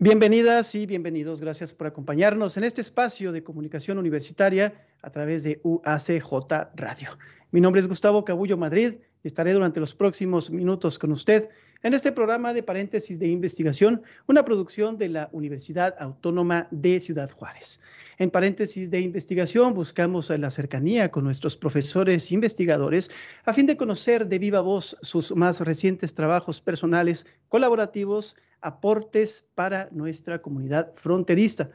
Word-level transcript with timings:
Bienvenidas 0.00 0.76
y 0.76 0.86
bienvenidos. 0.86 1.40
Gracias 1.40 1.74
por 1.74 1.88
acompañarnos 1.88 2.56
en 2.56 2.62
este 2.62 2.80
espacio 2.80 3.32
de 3.32 3.42
comunicación 3.42 3.98
universitaria 3.98 4.86
a 5.02 5.10
través 5.10 5.42
de 5.42 5.60
UACJ 5.64 6.70
Radio. 6.76 7.18
Mi 7.50 7.60
nombre 7.60 7.80
es 7.80 7.88
Gustavo 7.88 8.24
Cabullo 8.24 8.56
Madrid 8.56 8.98
y 9.24 9.26
estaré 9.26 9.52
durante 9.54 9.80
los 9.80 9.96
próximos 9.96 10.52
minutos 10.52 11.00
con 11.00 11.10
usted 11.10 11.48
en 11.82 11.94
este 11.94 12.12
programa 12.12 12.52
de 12.52 12.62
paréntesis 12.62 13.18
de 13.18 13.26
investigación, 13.26 14.02
una 14.28 14.44
producción 14.44 14.98
de 14.98 15.08
la 15.08 15.30
Universidad 15.32 15.96
Autónoma 15.98 16.68
de 16.70 17.00
Ciudad 17.00 17.32
Juárez. 17.32 17.80
En 18.18 18.30
paréntesis 18.30 18.92
de 18.92 19.00
investigación 19.00 19.74
buscamos 19.74 20.30
la 20.30 20.52
cercanía 20.52 21.10
con 21.10 21.24
nuestros 21.24 21.56
profesores 21.56 22.30
e 22.30 22.34
investigadores 22.34 23.10
a 23.44 23.52
fin 23.52 23.66
de 23.66 23.76
conocer 23.76 24.28
de 24.28 24.38
viva 24.38 24.60
voz 24.60 24.96
sus 25.02 25.34
más 25.34 25.60
recientes 25.60 26.14
trabajos 26.14 26.60
personales, 26.60 27.26
colaborativos, 27.48 28.36
aportes 28.60 29.48
para 29.54 29.88
nuestra 29.92 30.40
comunidad 30.40 30.92
fronteriza. 30.94 31.70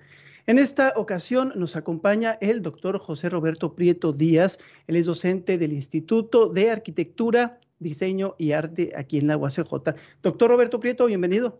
En 0.45 0.59
esta 0.59 0.93
ocasión 0.97 1.53
nos 1.55 1.77
acompaña 1.77 2.37
el 2.41 2.61
doctor 2.61 2.99
José 2.99 3.29
Roberto 3.29 3.75
Prieto 3.75 4.11
Díaz. 4.11 4.59
Él 4.87 4.97
es 4.97 5.05
docente 5.05 5.57
del 5.57 5.71
Instituto 5.71 6.49
de 6.49 6.69
Arquitectura, 6.69 7.59
Diseño 7.79 8.35
y 8.37 8.51
Arte 8.51 8.91
aquí 8.95 9.19
en 9.19 9.27
la 9.27 9.37
UACJ. 9.37 9.95
Doctor 10.21 10.49
Roberto 10.49 10.79
Prieto, 10.81 11.05
bienvenido. 11.05 11.57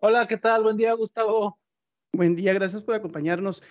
Hola, 0.00 0.26
¿qué 0.26 0.38
tal? 0.38 0.62
Buen 0.62 0.78
día, 0.78 0.94
Gustavo. 0.94 1.58
Buen 2.12 2.34
día, 2.34 2.54
gracias 2.54 2.82
por 2.82 2.94
acompañarnos. 2.94 3.62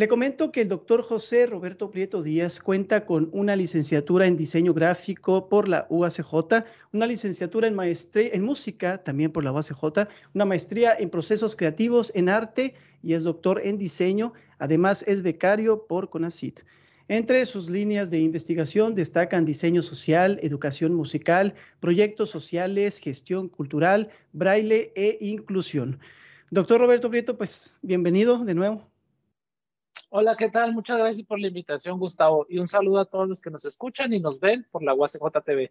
Le 0.00 0.08
comento 0.08 0.50
que 0.50 0.62
el 0.62 0.70
doctor 0.70 1.02
José 1.02 1.44
Roberto 1.44 1.90
Prieto 1.90 2.22
Díaz 2.22 2.60
cuenta 2.60 3.04
con 3.04 3.28
una 3.34 3.54
licenciatura 3.54 4.26
en 4.26 4.34
diseño 4.34 4.72
gráfico 4.72 5.50
por 5.50 5.68
la 5.68 5.86
UACJ, 5.90 6.64
una 6.92 7.06
licenciatura 7.06 7.68
en 7.68 7.74
maestría 7.74 8.30
en 8.32 8.42
música 8.42 9.02
también 9.02 9.30
por 9.30 9.44
la 9.44 9.52
UACJ, 9.52 10.08
una 10.32 10.46
maestría 10.46 10.94
en 10.98 11.10
procesos 11.10 11.54
creativos 11.54 12.12
en 12.14 12.30
arte 12.30 12.72
y 13.02 13.12
es 13.12 13.24
doctor 13.24 13.60
en 13.62 13.76
diseño. 13.76 14.32
Además 14.58 15.04
es 15.06 15.20
becario 15.20 15.86
por 15.86 16.08
CONACIT. 16.08 16.60
Entre 17.08 17.44
sus 17.44 17.68
líneas 17.68 18.10
de 18.10 18.20
investigación 18.20 18.94
destacan 18.94 19.44
diseño 19.44 19.82
social, 19.82 20.38
educación 20.40 20.94
musical, 20.94 21.52
proyectos 21.78 22.30
sociales, 22.30 23.00
gestión 23.00 23.50
cultural, 23.50 24.08
braille 24.32 24.94
e 24.96 25.18
inclusión. 25.20 26.00
Doctor 26.50 26.80
Roberto 26.80 27.10
Prieto, 27.10 27.36
pues 27.36 27.76
bienvenido 27.82 28.46
de 28.46 28.54
nuevo. 28.54 28.89
Hola, 30.10 30.34
¿qué 30.36 30.48
tal? 30.48 30.72
Muchas 30.72 30.98
gracias 30.98 31.26
por 31.26 31.38
la 31.38 31.48
invitación, 31.48 31.98
Gustavo. 31.98 32.46
Y 32.48 32.58
un 32.58 32.66
saludo 32.68 33.00
a 33.00 33.04
todos 33.04 33.28
los 33.28 33.40
que 33.40 33.50
nos 33.50 33.64
escuchan 33.64 34.12
y 34.12 34.20
nos 34.20 34.40
ven 34.40 34.66
por 34.70 34.82
la 34.82 34.94
UACJ 34.94 35.42
TV. 35.44 35.70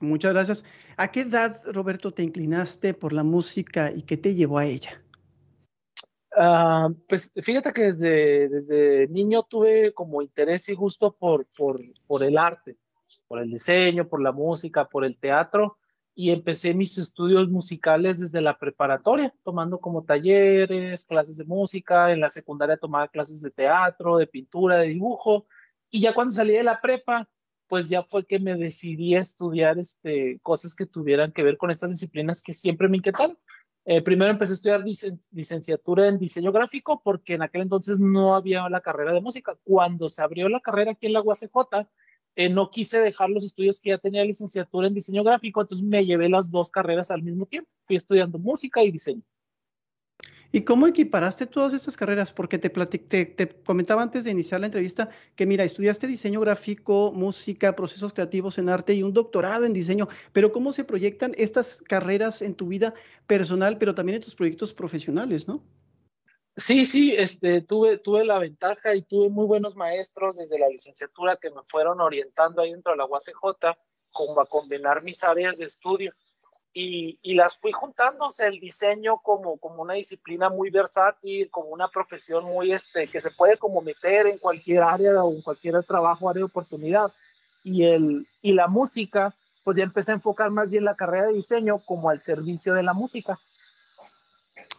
Muchas 0.00 0.32
gracias. 0.32 0.64
¿A 0.96 1.10
qué 1.10 1.20
edad, 1.20 1.60
Roberto, 1.66 2.12
te 2.12 2.22
inclinaste 2.22 2.94
por 2.94 3.12
la 3.12 3.22
música 3.22 3.92
y 3.92 4.02
qué 4.02 4.16
te 4.16 4.34
llevó 4.34 4.58
a 4.58 4.66
ella? 4.66 5.02
Uh, 6.36 6.94
pues 7.08 7.32
fíjate 7.42 7.72
que 7.72 7.84
desde, 7.84 8.48
desde 8.48 9.08
niño 9.08 9.44
tuve 9.44 9.94
como 9.94 10.20
interés 10.20 10.68
y 10.68 10.74
gusto 10.74 11.16
por, 11.16 11.46
por, 11.56 11.80
por 12.06 12.22
el 12.22 12.36
arte, 12.36 12.76
por 13.26 13.38
el 13.38 13.50
diseño, 13.50 14.06
por 14.06 14.20
la 14.20 14.32
música, 14.32 14.86
por 14.86 15.04
el 15.04 15.16
teatro 15.18 15.78
y 16.18 16.30
empecé 16.30 16.72
mis 16.72 16.96
estudios 16.96 17.50
musicales 17.50 18.18
desde 18.18 18.40
la 18.40 18.58
preparatoria, 18.58 19.34
tomando 19.44 19.78
como 19.78 20.02
talleres, 20.02 21.04
clases 21.04 21.36
de 21.36 21.44
música, 21.44 22.10
en 22.10 22.20
la 22.20 22.30
secundaria 22.30 22.78
tomaba 22.78 23.08
clases 23.08 23.42
de 23.42 23.50
teatro, 23.50 24.16
de 24.16 24.26
pintura, 24.26 24.78
de 24.78 24.88
dibujo, 24.88 25.46
y 25.90 26.00
ya 26.00 26.14
cuando 26.14 26.32
salí 26.32 26.54
de 26.54 26.62
la 26.62 26.80
prepa, 26.80 27.28
pues 27.68 27.90
ya 27.90 28.02
fue 28.02 28.24
que 28.24 28.38
me 28.38 28.54
decidí 28.54 29.14
a 29.14 29.20
estudiar 29.20 29.78
este, 29.78 30.40
cosas 30.42 30.74
que 30.74 30.86
tuvieran 30.86 31.32
que 31.32 31.42
ver 31.42 31.58
con 31.58 31.70
estas 31.70 31.90
disciplinas 31.90 32.42
que 32.42 32.54
siempre 32.54 32.88
me 32.88 32.96
inquietaron. 32.96 33.36
Eh, 33.84 34.00
primero 34.00 34.30
empecé 34.30 34.52
a 34.52 34.54
estudiar 34.54 34.84
licenciatura 35.32 36.08
en 36.08 36.18
diseño 36.18 36.50
gráfico 36.50 37.02
porque 37.04 37.34
en 37.34 37.42
aquel 37.42 37.62
entonces 37.62 37.98
no 37.98 38.34
había 38.34 38.66
la 38.70 38.80
carrera 38.80 39.12
de 39.12 39.20
música. 39.20 39.54
Cuando 39.64 40.08
se 40.08 40.22
abrió 40.22 40.48
la 40.48 40.60
carrera 40.60 40.92
aquí 40.92 41.08
en 41.08 41.12
la 41.12 41.20
UACJ, 41.20 41.86
eh, 42.36 42.50
no 42.50 42.70
quise 42.70 43.00
dejar 43.00 43.30
los 43.30 43.44
estudios 43.44 43.80
que 43.80 43.90
ya 43.90 43.98
tenía 43.98 44.22
licenciatura 44.22 44.86
en 44.86 44.94
diseño 44.94 45.24
gráfico, 45.24 45.62
entonces 45.62 45.86
me 45.86 46.04
llevé 46.04 46.28
las 46.28 46.50
dos 46.50 46.70
carreras 46.70 47.10
al 47.10 47.22
mismo 47.22 47.46
tiempo. 47.46 47.70
Fui 47.84 47.96
estudiando 47.96 48.38
música 48.38 48.82
y 48.84 48.90
diseño. 48.90 49.22
¿Y 50.52 50.62
cómo 50.62 50.86
equiparaste 50.86 51.46
todas 51.46 51.74
estas 51.74 51.96
carreras? 51.96 52.32
Porque 52.32 52.58
te, 52.58 52.68
te, 52.70 53.48
comentaba 53.64 54.02
antes 54.02 54.24
de 54.24 54.30
iniciar 54.30 54.60
la 54.60 54.66
entrevista 54.66 55.08
que, 55.34 55.46
mira, 55.46 55.64
estudiaste 55.64 56.06
diseño 56.06 56.40
gráfico, 56.40 57.12
música, 57.12 57.74
procesos 57.74 58.12
creativos 58.12 58.58
en 58.58 58.68
arte 58.68 58.94
y 58.94 59.02
un 59.02 59.12
doctorado 59.12 59.64
en 59.64 59.72
diseño, 59.72 60.06
pero 60.32 60.52
¿cómo 60.52 60.72
se 60.72 60.84
proyectan 60.84 61.32
estas 61.36 61.82
carreras 61.82 62.42
en 62.42 62.54
tu 62.54 62.68
vida 62.68 62.94
personal, 63.26 63.78
pero 63.78 63.94
también 63.94 64.16
en 64.16 64.22
tus 64.22 64.34
proyectos 64.34 64.72
profesionales, 64.72 65.48
no? 65.48 65.62
Sí, 66.56 66.86
sí, 66.86 67.14
este, 67.14 67.60
tuve, 67.60 67.98
tuve 67.98 68.24
la 68.24 68.38
ventaja 68.38 68.94
y 68.94 69.02
tuve 69.02 69.28
muy 69.28 69.44
buenos 69.44 69.76
maestros 69.76 70.38
desde 70.38 70.58
la 70.58 70.68
licenciatura 70.68 71.36
que 71.36 71.50
me 71.50 71.62
fueron 71.66 72.00
orientando 72.00 72.62
ahí 72.62 72.70
dentro 72.72 72.92
de 72.92 72.98
la 72.98 73.04
UACJ 73.04 73.76
como 74.12 74.40
a 74.40 74.46
combinar 74.46 75.02
mis 75.02 75.22
áreas 75.22 75.58
de 75.58 75.66
estudio 75.66 76.14
y, 76.78 77.18
y, 77.22 77.34
las 77.34 77.58
fui 77.58 77.72
juntando, 77.72 78.28
el 78.38 78.60
diseño 78.60 79.16
como, 79.22 79.56
como 79.56 79.80
una 79.80 79.94
disciplina 79.94 80.50
muy 80.50 80.68
versátil, 80.68 81.48
como 81.50 81.68
una 81.68 81.88
profesión 81.88 82.44
muy, 82.44 82.70
este, 82.70 83.06
que 83.06 83.18
se 83.18 83.30
puede 83.30 83.56
como 83.56 83.80
meter 83.80 84.26
en 84.26 84.36
cualquier 84.36 84.82
área 84.82 85.24
o 85.24 85.32
en 85.32 85.40
cualquier 85.40 85.82
trabajo, 85.84 86.28
área 86.28 86.40
de 86.40 86.44
oportunidad. 86.44 87.10
Y, 87.64 87.84
el, 87.86 88.28
y 88.42 88.52
la 88.52 88.68
música, 88.68 89.34
pues 89.64 89.78
ya 89.78 89.84
empecé 89.84 90.12
a 90.12 90.16
enfocar 90.16 90.50
más 90.50 90.68
bien 90.68 90.84
la 90.84 90.96
carrera 90.96 91.28
de 91.28 91.32
diseño 91.32 91.78
como 91.78 92.10
al 92.10 92.20
servicio 92.20 92.74
de 92.74 92.82
la 92.82 92.92
música. 92.92 93.38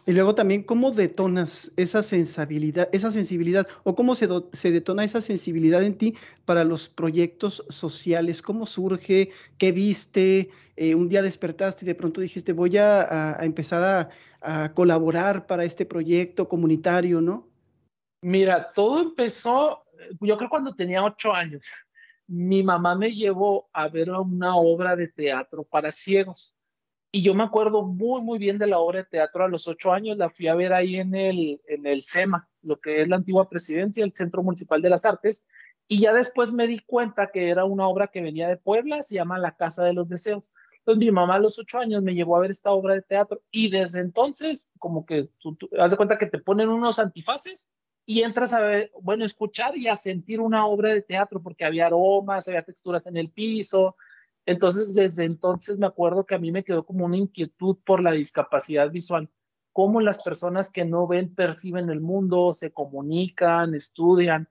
Y 0.08 0.14
luego 0.14 0.34
también, 0.34 0.62
¿cómo 0.62 0.90
detonas 0.90 1.70
esa 1.76 2.02
sensibilidad, 2.02 2.88
esa 2.92 3.10
sensibilidad 3.10 3.68
o 3.84 3.94
cómo 3.94 4.14
se, 4.14 4.26
se, 4.54 4.70
detona 4.70 5.04
esa 5.04 5.20
sensibilidad 5.20 5.82
en 5.82 5.98
ti 5.98 6.16
para 6.46 6.64
los 6.64 6.88
proyectos 6.88 7.62
sociales? 7.68 8.40
¿Cómo 8.40 8.64
surge? 8.64 9.32
¿Qué 9.58 9.70
viste? 9.70 10.48
Eh, 10.76 10.94
un 10.94 11.10
día 11.10 11.20
despertaste 11.20 11.84
y 11.84 11.88
de 11.88 11.94
pronto 11.94 12.22
dijiste, 12.22 12.54
voy 12.54 12.78
a, 12.78 13.38
a 13.38 13.44
empezar 13.44 13.82
a, 13.82 14.08
a, 14.40 14.72
colaborar 14.72 15.46
para 15.46 15.64
este 15.64 15.84
proyecto 15.84 16.48
comunitario, 16.48 17.20
¿no? 17.20 17.46
Mira, 18.22 18.70
todo 18.74 19.02
empezó, 19.02 19.84
yo 20.22 20.38
creo 20.38 20.48
cuando 20.48 20.74
tenía 20.74 21.04
ocho 21.04 21.34
años. 21.34 21.66
Mi 22.26 22.62
mamá 22.62 22.94
me 22.94 23.14
llevó 23.14 23.68
a 23.74 23.88
ver 23.88 24.10
una 24.10 24.56
obra 24.56 24.96
de 24.96 25.08
teatro 25.08 25.64
para 25.64 25.92
ciegos 25.92 26.57
y 27.10 27.22
yo 27.22 27.34
me 27.34 27.44
acuerdo 27.44 27.82
muy, 27.82 28.22
muy 28.22 28.38
bien 28.38 28.58
de 28.58 28.66
la 28.66 28.78
obra 28.78 28.98
de 28.98 29.04
teatro 29.04 29.44
a 29.44 29.48
los 29.48 29.66
ocho 29.66 29.92
años, 29.92 30.18
la 30.18 30.30
fui 30.30 30.46
a 30.48 30.54
ver 30.54 30.72
ahí 30.72 30.96
en 30.96 31.14
el, 31.14 31.60
en 31.66 31.86
el 31.86 32.02
SEMA, 32.02 32.48
lo 32.62 32.76
que 32.80 33.02
es 33.02 33.08
la 33.08 33.16
antigua 33.16 33.48
presidencia, 33.48 34.04
el 34.04 34.12
Centro 34.12 34.42
Municipal 34.42 34.82
de 34.82 34.90
las 34.90 35.04
Artes, 35.04 35.46
y 35.86 36.00
ya 36.00 36.12
después 36.12 36.52
me 36.52 36.66
di 36.66 36.80
cuenta 36.80 37.30
que 37.32 37.48
era 37.48 37.64
una 37.64 37.88
obra 37.88 38.08
que 38.08 38.20
venía 38.20 38.46
de 38.46 38.58
Puebla, 38.58 39.02
se 39.02 39.14
llama 39.14 39.38
La 39.38 39.56
Casa 39.56 39.84
de 39.84 39.94
los 39.94 40.10
Deseos. 40.10 40.50
Entonces 40.80 40.98
mi 40.98 41.10
mamá 41.10 41.36
a 41.36 41.38
los 41.38 41.58
ocho 41.58 41.78
años 41.78 42.02
me 42.02 42.14
llevó 42.14 42.36
a 42.36 42.40
ver 42.40 42.50
esta 42.50 42.70
obra 42.72 42.94
de 42.94 43.02
teatro 43.02 43.42
y 43.50 43.70
desde 43.70 44.00
entonces 44.00 44.72
como 44.78 45.04
que 45.04 45.28
tú, 45.38 45.56
haz 45.78 45.90
de 45.90 45.96
cuenta 45.96 46.18
que 46.18 46.26
te 46.26 46.38
ponen 46.38 46.68
unos 46.68 46.98
antifaces 46.98 47.70
y 48.06 48.22
entras 48.22 48.54
a 48.54 48.60
ver, 48.60 48.90
bueno, 49.02 49.24
escuchar 49.24 49.76
y 49.76 49.88
a 49.88 49.96
sentir 49.96 50.40
una 50.40 50.66
obra 50.66 50.94
de 50.94 51.02
teatro 51.02 51.42
porque 51.42 51.66
había 51.66 51.86
aromas, 51.86 52.48
había 52.48 52.62
texturas 52.62 53.06
en 53.06 53.18
el 53.18 53.32
piso, 53.32 53.96
entonces, 54.48 54.94
desde 54.94 55.24
entonces 55.24 55.76
me 55.76 55.84
acuerdo 55.84 56.24
que 56.24 56.34
a 56.34 56.38
mí 56.38 56.50
me 56.50 56.64
quedó 56.64 56.86
como 56.86 57.04
una 57.04 57.18
inquietud 57.18 57.76
por 57.84 58.02
la 58.02 58.12
discapacidad 58.12 58.90
visual, 58.90 59.28
cómo 59.74 60.00
las 60.00 60.22
personas 60.22 60.72
que 60.72 60.86
no 60.86 61.06
ven 61.06 61.34
perciben 61.34 61.90
el 61.90 62.00
mundo, 62.00 62.54
se 62.54 62.72
comunican, 62.72 63.74
estudian. 63.74 64.48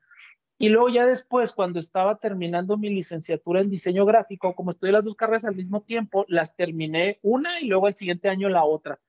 Y 0.59 0.69
luego 0.69 0.89
ya 0.89 1.07
después, 1.07 1.51
cuando 1.51 1.79
estaba 1.79 2.19
terminando 2.19 2.77
mi 2.77 2.91
licenciatura 2.91 3.59
en 3.59 3.71
diseño 3.71 4.05
gráfico, 4.05 4.53
como 4.53 4.69
estudié 4.69 4.93
las 4.93 5.05
dos 5.05 5.15
carreras 5.15 5.45
al 5.45 5.55
mismo 5.55 5.81
tiempo, 5.81 6.25
las 6.27 6.55
terminé 6.55 7.17
una 7.23 7.59
y 7.59 7.65
luego 7.65 7.87
el 7.87 7.95
siguiente 7.95 8.29
año 8.29 8.49
la 8.49 8.65
otra. 8.65 8.99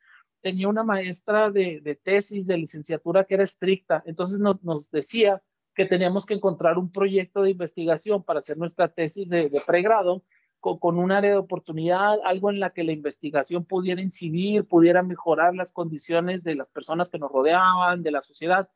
Tenía 0.41 0.69
una 0.69 0.85
maestra 0.85 1.51
de, 1.51 2.01
tesis 2.03 2.47
de 2.47 2.57
licenciatura 2.57 3.25
que 3.25 3.35
era 3.35 3.43
estricta, 3.43 4.03
entonces 4.07 4.41
nos, 4.41 4.91
decía 4.91 5.43
que 5.75 5.85
teníamos 5.85 6.25
que 6.25 6.33
encontrar 6.33 6.79
un 6.79 6.91
proyecto 6.91 7.43
de 7.43 7.51
investigación 7.51 8.23
para 8.23 8.39
hacer 8.39 8.57
nuestra 8.57 8.89
tesis 8.89 9.29
de 9.29 9.63
pregrado 9.67 10.23
con, 10.61 10.99
un 10.99 11.13
área 11.13 11.33
de 11.33 11.37
oportunidad, 11.39 12.19
algo 12.25 12.51
en 12.51 12.61
la 12.61 12.71
que 12.71 12.85
la 12.85 12.93
investigación 12.93 13.65
pudiera 13.65 14.01
incidir, 14.01 14.65
pudiera 14.67 15.03
mejorar 15.03 15.55
las 15.55 15.73
condiciones 15.73 16.45
de 16.45 16.57
las 16.57 16.69
personas 16.69 17.11
que 17.11 17.19
nos 17.19 17.31
rodeaban, 17.31 18.03
de 18.03 18.11
la 18.11 18.21
sociedad. 18.21 18.69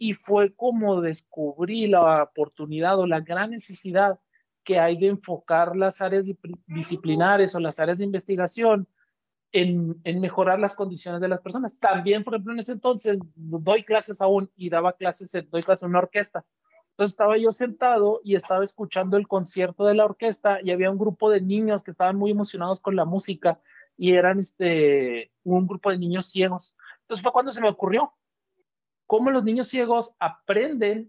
y 0.00 0.12
fue 0.14 0.54
como 0.54 1.00
descubrí 1.00 1.88
la 1.88 2.22
oportunidad 2.22 2.98
o 3.00 3.06
la 3.06 3.20
gran 3.20 3.50
necesidad 3.50 4.20
que 4.62 4.78
hay 4.78 4.96
de 4.96 5.08
enfocar 5.08 5.74
las 5.76 6.00
áreas 6.00 6.26
disciplinares 6.66 7.54
o 7.54 7.60
las 7.60 7.80
áreas 7.80 7.98
de 7.98 8.04
investigación 8.04 8.86
en, 9.50 10.00
en, 10.04 10.20
mejorar 10.20 10.60
las 10.60 10.76
condiciones 10.76 11.20
de 11.20 11.28
las 11.28 11.40
personas. 11.40 11.80
También, 11.80 12.22
por 12.22 12.34
ejemplo, 12.34 12.52
en 12.52 12.60
ese 12.60 12.72
entonces 12.72 13.18
doy 13.34 13.82
clases 13.82 14.20
aún 14.20 14.50
y 14.56 14.68
daba 14.68 14.92
clases, 14.92 15.32
doy 15.50 15.62
clases 15.62 15.84
en 15.84 15.90
una 15.90 16.00
orquesta. 16.00 16.44
Entonces 16.98 17.12
estaba 17.12 17.38
yo 17.38 17.52
sentado 17.52 18.20
y 18.24 18.34
estaba 18.34 18.64
escuchando 18.64 19.16
el 19.16 19.28
concierto 19.28 19.84
de 19.84 19.94
la 19.94 20.04
orquesta 20.04 20.58
y 20.60 20.72
había 20.72 20.90
un 20.90 20.98
grupo 20.98 21.30
de 21.30 21.40
niños 21.40 21.84
que 21.84 21.92
estaban 21.92 22.16
muy 22.16 22.32
emocionados 22.32 22.80
con 22.80 22.96
la 22.96 23.04
música 23.04 23.60
y 23.96 24.14
eran 24.14 24.40
este, 24.40 25.30
un 25.44 25.68
grupo 25.68 25.92
de 25.92 25.98
niños 25.98 26.26
ciegos. 26.26 26.76
Entonces 27.02 27.22
fue 27.22 27.30
cuando 27.30 27.52
se 27.52 27.60
me 27.60 27.68
ocurrió 27.68 28.12
cómo 29.06 29.30
los 29.30 29.44
niños 29.44 29.68
ciegos 29.68 30.16
aprenden 30.18 31.08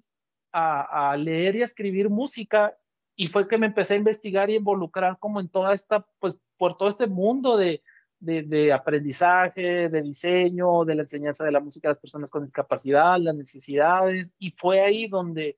a, 0.51 1.17
leer 1.17 1.55
y 1.55 1.61
a 1.61 1.65
escribir 1.65 2.07
música 2.11 2.77
y 3.15 3.27
fue 3.27 3.47
que 3.47 3.57
me 3.57 3.65
empecé 3.65 3.95
a 3.95 3.97
investigar 3.97 4.51
y 4.51 4.57
involucrar 4.57 5.17
como 5.17 5.39
en 5.39 5.49
toda 5.49 5.73
esta, 5.73 6.05
pues 6.19 6.39
por 6.59 6.77
todo 6.77 6.89
este 6.89 7.07
mundo 7.07 7.57
de, 7.57 7.81
de, 8.19 8.43
de, 8.43 8.73
aprendizaje, 8.73 9.89
de 9.89 10.01
diseño, 10.03 10.85
de 10.85 10.93
la 10.93 11.01
enseñanza 11.01 11.45
de 11.45 11.51
la 11.51 11.61
música 11.61 11.87
a 11.87 11.93
las 11.93 11.99
personas 11.99 12.29
con 12.29 12.43
discapacidad, 12.43 13.17
las 13.17 13.33
necesidades, 13.33 14.35
y 14.37 14.51
fue 14.51 14.81
ahí 14.81 15.07
donde, 15.07 15.57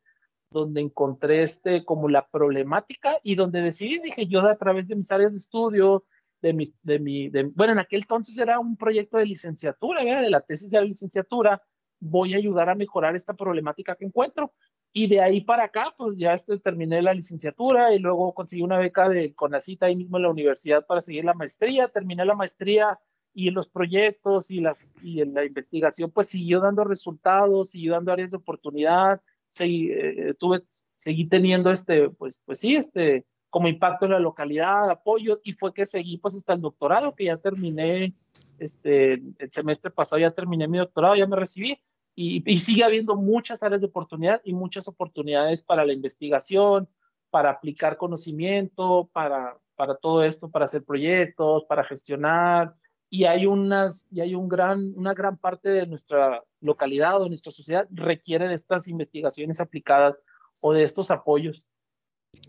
donde 0.52 0.82
encontré 0.82 1.44
este, 1.44 1.84
como 1.86 2.10
la 2.10 2.28
problemática 2.28 3.18
y 3.24 3.36
donde 3.36 3.62
decidí, 3.62 4.00
dije 4.00 4.28
yo 4.28 4.42
a 4.42 4.58
través 4.58 4.88
de 4.88 4.96
mis 4.96 5.12
áreas 5.12 5.32
de 5.32 5.38
estudio, 5.38 6.04
de 6.42 6.54
mi, 6.54 6.66
de 6.84 7.00
mi 7.00 7.30
bueno, 7.56 7.74
en 7.74 7.80
aquel 7.80 8.02
entonces 8.02 8.38
era 8.38 8.60
un 8.60 8.76
proyecto 8.76 9.18
de 9.18 9.26
licenciatura, 9.26 10.04
de 10.04 10.30
la 10.30 10.42
tesis 10.42 10.70
de 10.70 10.78
la 10.80 10.86
licenciatura, 10.86 11.62
voy 12.00 12.34
a 12.34 12.38
ayudar 12.38 12.70
a 12.70 12.76
mejorar 12.76 13.16
esta 13.16 13.34
problemática 13.34 13.96
que 13.96 14.06
encuentro. 14.06 14.54
Y 14.94 15.08
de 15.08 15.22
ahí 15.22 15.40
para 15.40 15.66
acá, 15.66 15.94
pues 15.98 16.18
ya 16.18 16.34
este, 16.34 16.60
terminé 16.60 17.02
la 17.02 17.14
licenciatura 17.14 17.94
y 17.94 18.00
luego 18.00 18.34
conseguí 18.34 18.62
una 18.62 18.78
beca 18.78 19.08
de 19.08 19.34
CONACITA 19.34 19.86
ahí 19.86 19.96
mismo 19.96 20.18
en 20.18 20.24
la 20.24 20.30
universidad 20.30 20.86
para 20.86 21.00
seguir 21.00 21.24
la 21.24 21.34
maestría. 21.34 21.88
Terminé 21.88 22.26
la 22.26 22.36
maestría 22.36 23.00
y 23.34 23.52
los 23.52 23.70
proyectos 23.70 24.52
y, 24.52 24.60
las, 24.60 24.98
y 25.02 25.22
en 25.22 25.34
la 25.34 25.46
investigación, 25.46 26.12
pues 26.12 26.28
siguió 26.28 26.60
dando 26.60 26.84
resultados, 26.84 27.70
siguió 27.70 27.94
dando 27.94 28.12
áreas 28.12 28.32
de 28.32 28.38
oportunidad. 28.38 29.22
Seguí, 29.52 29.92
eh, 29.92 30.34
tuve, 30.40 30.64
seguí 30.96 31.28
teniendo 31.28 31.72
este, 31.72 32.10
pues, 32.10 32.42
pues 32.46 32.60
sí, 32.60 32.78
este, 32.78 33.26
como 33.50 33.68
impacto 33.68 34.06
en 34.06 34.12
la 34.12 34.20
localidad, 34.20 34.90
apoyo, 34.90 35.42
y 35.44 35.52
fue 35.52 35.74
que 35.74 35.86
seguí 35.86 36.18
pues 36.18 36.38
hasta 36.38 36.54
el 36.54 36.62
doctorado, 36.62 37.14
que 37.14 37.26
ya 37.26 37.36
terminé, 37.36 38.16
este, 38.58 39.14
el 39.14 39.52
semestre 39.52 39.92
pasado 39.92 40.22
ya 40.22 40.32
terminé 40.32 40.70
mi 40.70 40.78
doctorado, 40.78 41.16
ya 41.16 41.28
me 41.28 41.36
recibí, 41.36 41.78
y, 42.16 42.50
y, 42.50 42.60
sigue 42.60 42.84
habiendo 42.84 43.16
muchas 43.16 43.62
áreas 43.62 43.82
de 43.82 43.88
oportunidad 43.88 44.42
y 44.44 44.54
muchas 44.54 44.88
oportunidades 44.88 45.64
para 45.64 45.86
la 45.86 45.94
investigación, 45.94 46.88
para 47.30 47.50
aplicar 47.52 47.98
conocimiento, 47.98 49.10
para, 49.12 49.58
para 49.76 49.96
todo 49.96 50.24
esto, 50.24 50.50
para 50.50 50.66
hacer 50.66 50.84
proyectos, 50.84 51.66
para 51.66 51.84
gestionar, 51.84 52.76
y 53.14 53.26
hay 53.26 53.46
unas, 53.46 54.08
y 54.10 54.22
hay 54.22 54.36
un 54.36 54.48
gran, 54.48 54.94
una 54.96 55.14
gran 55.14 55.38
parte 55.38 55.68
de 55.68 55.86
nuestra 55.86 56.42
localidad 56.62 57.20
o 57.20 57.24
de 57.26 57.30
nuestra 57.30 57.52
sociedad 57.52 57.86
requiere 57.92 58.48
de 58.48 58.56
estas 58.56 58.88
investigaciones 58.88 59.60
aplicadas 59.60 60.18
o 60.62 60.72
de 60.72 60.86
estos 60.86 61.12
apoyos. 61.12 61.68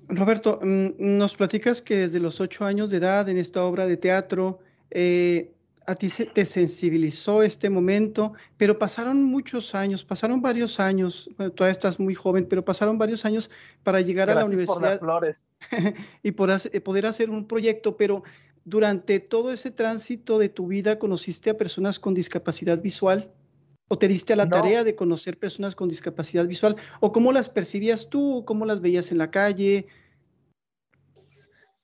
Roberto, 0.07 0.61
mm, 0.63 1.19
nos 1.19 1.37
platicas 1.37 1.83
que 1.83 1.97
desde 1.97 2.21
los 2.21 2.41
ocho 2.41 2.65
años 2.65 2.91
de 2.91 2.99
edad 2.99 3.29
en 3.29 3.39
esta 3.39 3.65
obra 3.65 3.89
de 3.89 3.97
teatro, 3.97 4.61
eh, 4.93 5.53
a 5.85 5.97
ti 5.97 6.09
se, 6.09 6.27
te 6.27 6.45
sensibilizó 6.45 7.43
este 7.43 7.69
momento, 7.69 8.35
pero 8.57 8.79
pasaron 8.79 9.25
muchos 9.25 9.75
años, 9.75 10.05
pasaron 10.05 10.41
varios 10.43 10.79
años, 10.79 11.29
bueno, 11.37 11.53
todavía 11.53 11.73
estás 11.73 11.99
muy 11.99 12.15
joven, 12.15 12.47
pero 12.49 12.65
pasaron 12.65 12.99
varios 12.99 13.25
años 13.25 13.51
para 13.83 14.01
llegar 14.01 14.29
Gracias 14.29 14.37
a 14.37 14.41
la 14.41 14.47
universidad 14.47 15.01
por 15.01 15.09
flores. 15.09 15.45
y 16.23 16.31
por 16.31 16.53
hacer, 16.53 16.81
poder 16.85 17.07
hacer 17.07 17.31
un 17.31 17.49
proyecto, 17.49 17.97
pero 17.97 18.23
durante 18.65 19.21
todo 19.21 19.53
ese 19.53 19.71
tránsito 19.71 20.39
de 20.39 20.49
tu 20.49 20.69
vida 20.69 20.99
conociste 20.99 21.51
a 21.51 21.57
personas 21.57 21.99
con 21.99 22.15
discapacidad 22.15 22.81
visual. 22.81 23.33
¿O 23.89 23.99
te 23.99 24.09
diste 24.09 24.33
a 24.33 24.37
la 24.37 24.47
no. 24.47 24.51
tarea 24.51 24.85
de 24.85 24.95
conocer 24.95 25.39
personas 25.39 25.75
con 25.75 25.89
discapacidad 25.89 26.47
visual? 26.47 26.77
¿O 27.01 27.13
cómo 27.13 27.33
las 27.33 27.49
percibías 27.49 28.09
tú? 28.09 28.43
¿Cómo 28.47 28.65
las 28.65 28.81
veías 28.81 29.13
en 29.13 29.19
la 29.19 29.31
calle? 29.31 29.87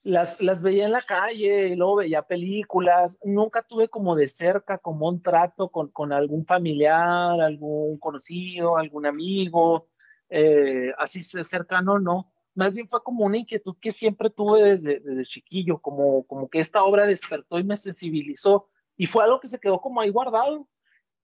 Las, 0.04 0.40
las 0.40 0.62
veía 0.62 0.86
en 0.86 0.92
la 0.92 1.02
calle, 1.02 1.76
luego 1.76 1.96
veía 1.96 2.22
películas. 2.22 3.18
Nunca 3.24 3.62
tuve 3.62 3.88
como 3.88 4.14
de 4.14 4.26
cerca, 4.26 4.78
como 4.78 5.06
un 5.06 5.20
trato 5.20 5.68
con, 5.68 5.88
con 5.88 6.12
algún 6.12 6.46
familiar, 6.46 7.38
algún 7.42 7.98
conocido, 7.98 8.78
algún 8.78 9.04
amigo, 9.04 9.88
eh, 10.30 10.92
así 10.96 11.22
cercano, 11.22 11.98
no. 11.98 12.32
Más 12.58 12.74
bien 12.74 12.88
fue 12.88 13.04
como 13.04 13.24
una 13.24 13.38
inquietud 13.38 13.76
que 13.80 13.92
siempre 13.92 14.30
tuve 14.30 14.60
desde, 14.60 14.98
desde 14.98 15.24
chiquillo, 15.24 15.78
como, 15.78 16.24
como 16.24 16.50
que 16.50 16.58
esta 16.58 16.82
obra 16.82 17.06
despertó 17.06 17.60
y 17.60 17.62
me 17.62 17.76
sensibilizó. 17.76 18.68
Y 18.96 19.06
fue 19.06 19.22
algo 19.22 19.38
que 19.38 19.46
se 19.46 19.60
quedó 19.60 19.80
como 19.80 20.00
ahí 20.00 20.10
guardado 20.10 20.68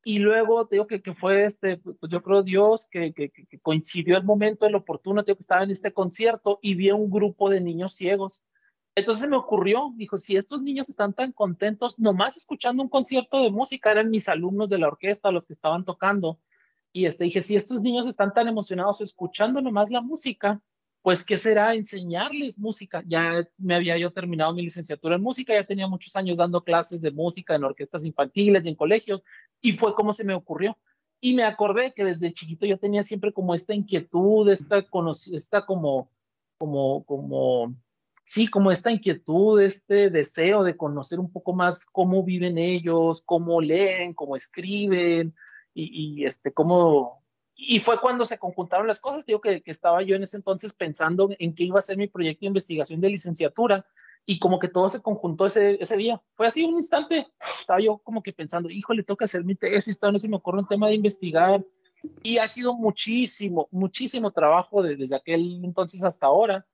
y 0.04 0.20
luego 0.20 0.68
te 0.68 0.76
digo 0.76 0.86
que, 0.86 1.02
que 1.02 1.12
fue 1.12 1.44
este, 1.44 1.78
pues 1.78 1.96
yo 2.08 2.22
creo 2.22 2.44
Dios 2.44 2.86
que, 2.88 3.12
que, 3.12 3.30
que, 3.30 3.58
coincidió 3.58 4.16
el 4.16 4.22
momento, 4.22 4.64
el 4.64 4.76
oportuno, 4.76 5.24
te 5.24 5.32
digo 5.32 5.38
que 5.38 5.42
estaba 5.42 5.64
en 5.64 5.72
este 5.72 5.92
concierto 5.92 6.60
y 6.62 6.76
vi 6.76 6.90
a 6.90 6.94
un 6.94 7.10
grupo 7.10 7.50
de 7.50 7.60
niños 7.60 7.96
ciegos. 7.96 8.46
Entonces 8.94 9.28
me 9.28 9.36
ocurrió, 9.36 9.92
dijo, 9.96 10.18
si 10.18 10.36
estos 10.36 10.62
niños 10.62 10.88
están 10.88 11.14
tan 11.14 11.32
contentos, 11.32 11.98
nomás 11.98 12.36
escuchando 12.36 12.80
un 12.80 12.88
concierto 12.88 13.42
de 13.42 13.50
música, 13.50 13.90
eran 13.90 14.08
mis 14.08 14.28
alumnos 14.28 14.70
de 14.70 14.78
la 14.78 14.86
orquesta 14.86 15.32
los 15.32 15.48
que 15.48 15.54
estaban 15.54 15.82
tocando, 15.82 16.38
y 16.92 17.06
este, 17.06 17.24
dije, 17.24 17.40
si 17.40 17.56
estos 17.56 17.82
niños 17.82 18.06
están 18.06 18.32
tan 18.32 18.46
emocionados 18.46 19.00
escuchando 19.00 19.60
nomás 19.60 19.90
la 19.90 20.00
música, 20.00 20.62
pues, 21.04 21.22
¿qué 21.22 21.36
será 21.36 21.74
enseñarles 21.74 22.58
música? 22.58 23.04
Ya 23.06 23.46
me 23.58 23.74
había 23.74 23.98
yo 23.98 24.10
terminado 24.10 24.54
mi 24.54 24.62
licenciatura 24.62 25.16
en 25.16 25.22
música, 25.22 25.52
ya 25.52 25.66
tenía 25.66 25.86
muchos 25.86 26.16
años 26.16 26.38
dando 26.38 26.64
clases 26.64 27.02
de 27.02 27.10
música 27.10 27.54
en 27.54 27.62
orquestas 27.62 28.06
infantiles 28.06 28.64
y 28.64 28.70
en 28.70 28.74
colegios, 28.74 29.22
y 29.60 29.72
fue 29.72 29.94
como 29.94 30.14
se 30.14 30.24
me 30.24 30.32
ocurrió. 30.32 30.78
Y 31.20 31.34
me 31.34 31.44
acordé 31.44 31.92
que 31.94 32.06
desde 32.06 32.32
chiquito 32.32 32.64
yo 32.64 32.78
tenía 32.78 33.02
siempre 33.02 33.34
como 33.34 33.54
esta 33.54 33.74
inquietud, 33.74 34.50
esta, 34.50 34.82
esta 35.30 35.66
como, 35.66 36.08
como, 36.56 37.04
como, 37.04 37.76
sí, 38.24 38.48
como 38.48 38.70
esta 38.70 38.90
inquietud, 38.90 39.60
este 39.60 40.08
deseo 40.08 40.62
de 40.62 40.74
conocer 40.74 41.20
un 41.20 41.30
poco 41.30 41.52
más 41.52 41.84
cómo 41.84 42.24
viven 42.24 42.56
ellos, 42.56 43.20
cómo 43.20 43.60
leen, 43.60 44.14
cómo 44.14 44.36
escriben, 44.36 45.34
y, 45.74 46.22
y 46.22 46.24
este, 46.24 46.50
cómo, 46.50 47.22
y 47.56 47.78
fue 47.78 48.00
cuando 48.00 48.24
se 48.24 48.38
conjuntaron 48.38 48.86
las 48.86 49.00
cosas, 49.00 49.26
digo 49.26 49.40
que, 49.40 49.62
estaba 49.66 50.02
yo 50.02 50.16
en 50.16 50.24
ese 50.24 50.36
entonces 50.36 50.72
pensando 50.72 51.28
en 51.38 51.54
qué 51.54 51.64
iba 51.64 51.78
a 51.78 51.82
ser 51.82 51.96
mi 51.96 52.08
proyecto 52.08 52.40
de 52.40 52.48
investigación 52.48 53.00
de 53.00 53.10
licenciatura 53.10 53.86
y 54.26 54.38
como 54.38 54.58
que 54.58 54.68
todo 54.68 54.88
se 54.88 55.02
conjuntó 55.02 55.46
ese, 55.46 55.80
ese 55.80 55.96
día. 55.96 56.20
Fue 56.34 56.46
así 56.46 56.64
un 56.64 56.74
instante, 56.74 57.28
estaba 57.40 57.80
yo 57.80 57.98
como 57.98 58.22
que 58.22 58.32
pensando, 58.32 58.70
híjole, 58.70 59.04
tengo 59.04 59.16
que 59.16 59.26
hacer 59.26 59.44
mi 59.44 59.54
tesis, 59.54 59.98
todavía 59.98 60.14
no 60.14 60.18
se 60.18 60.28
me 60.28 60.36
ocurre 60.36 60.60
un 60.60 60.68
tema 60.68 60.88
de 60.88 60.94
investigar. 60.94 61.64
Y 62.22 62.38
ha 62.38 62.46
sido 62.48 62.74
muchísimo, 62.74 63.68
muchísimo 63.70 64.30
trabajo 64.30 64.82
de, 64.82 64.96
desde 64.96 65.16
aquel 65.16 65.64
entonces 65.64 66.04
hasta 66.04 66.26
ahora. 66.26 66.66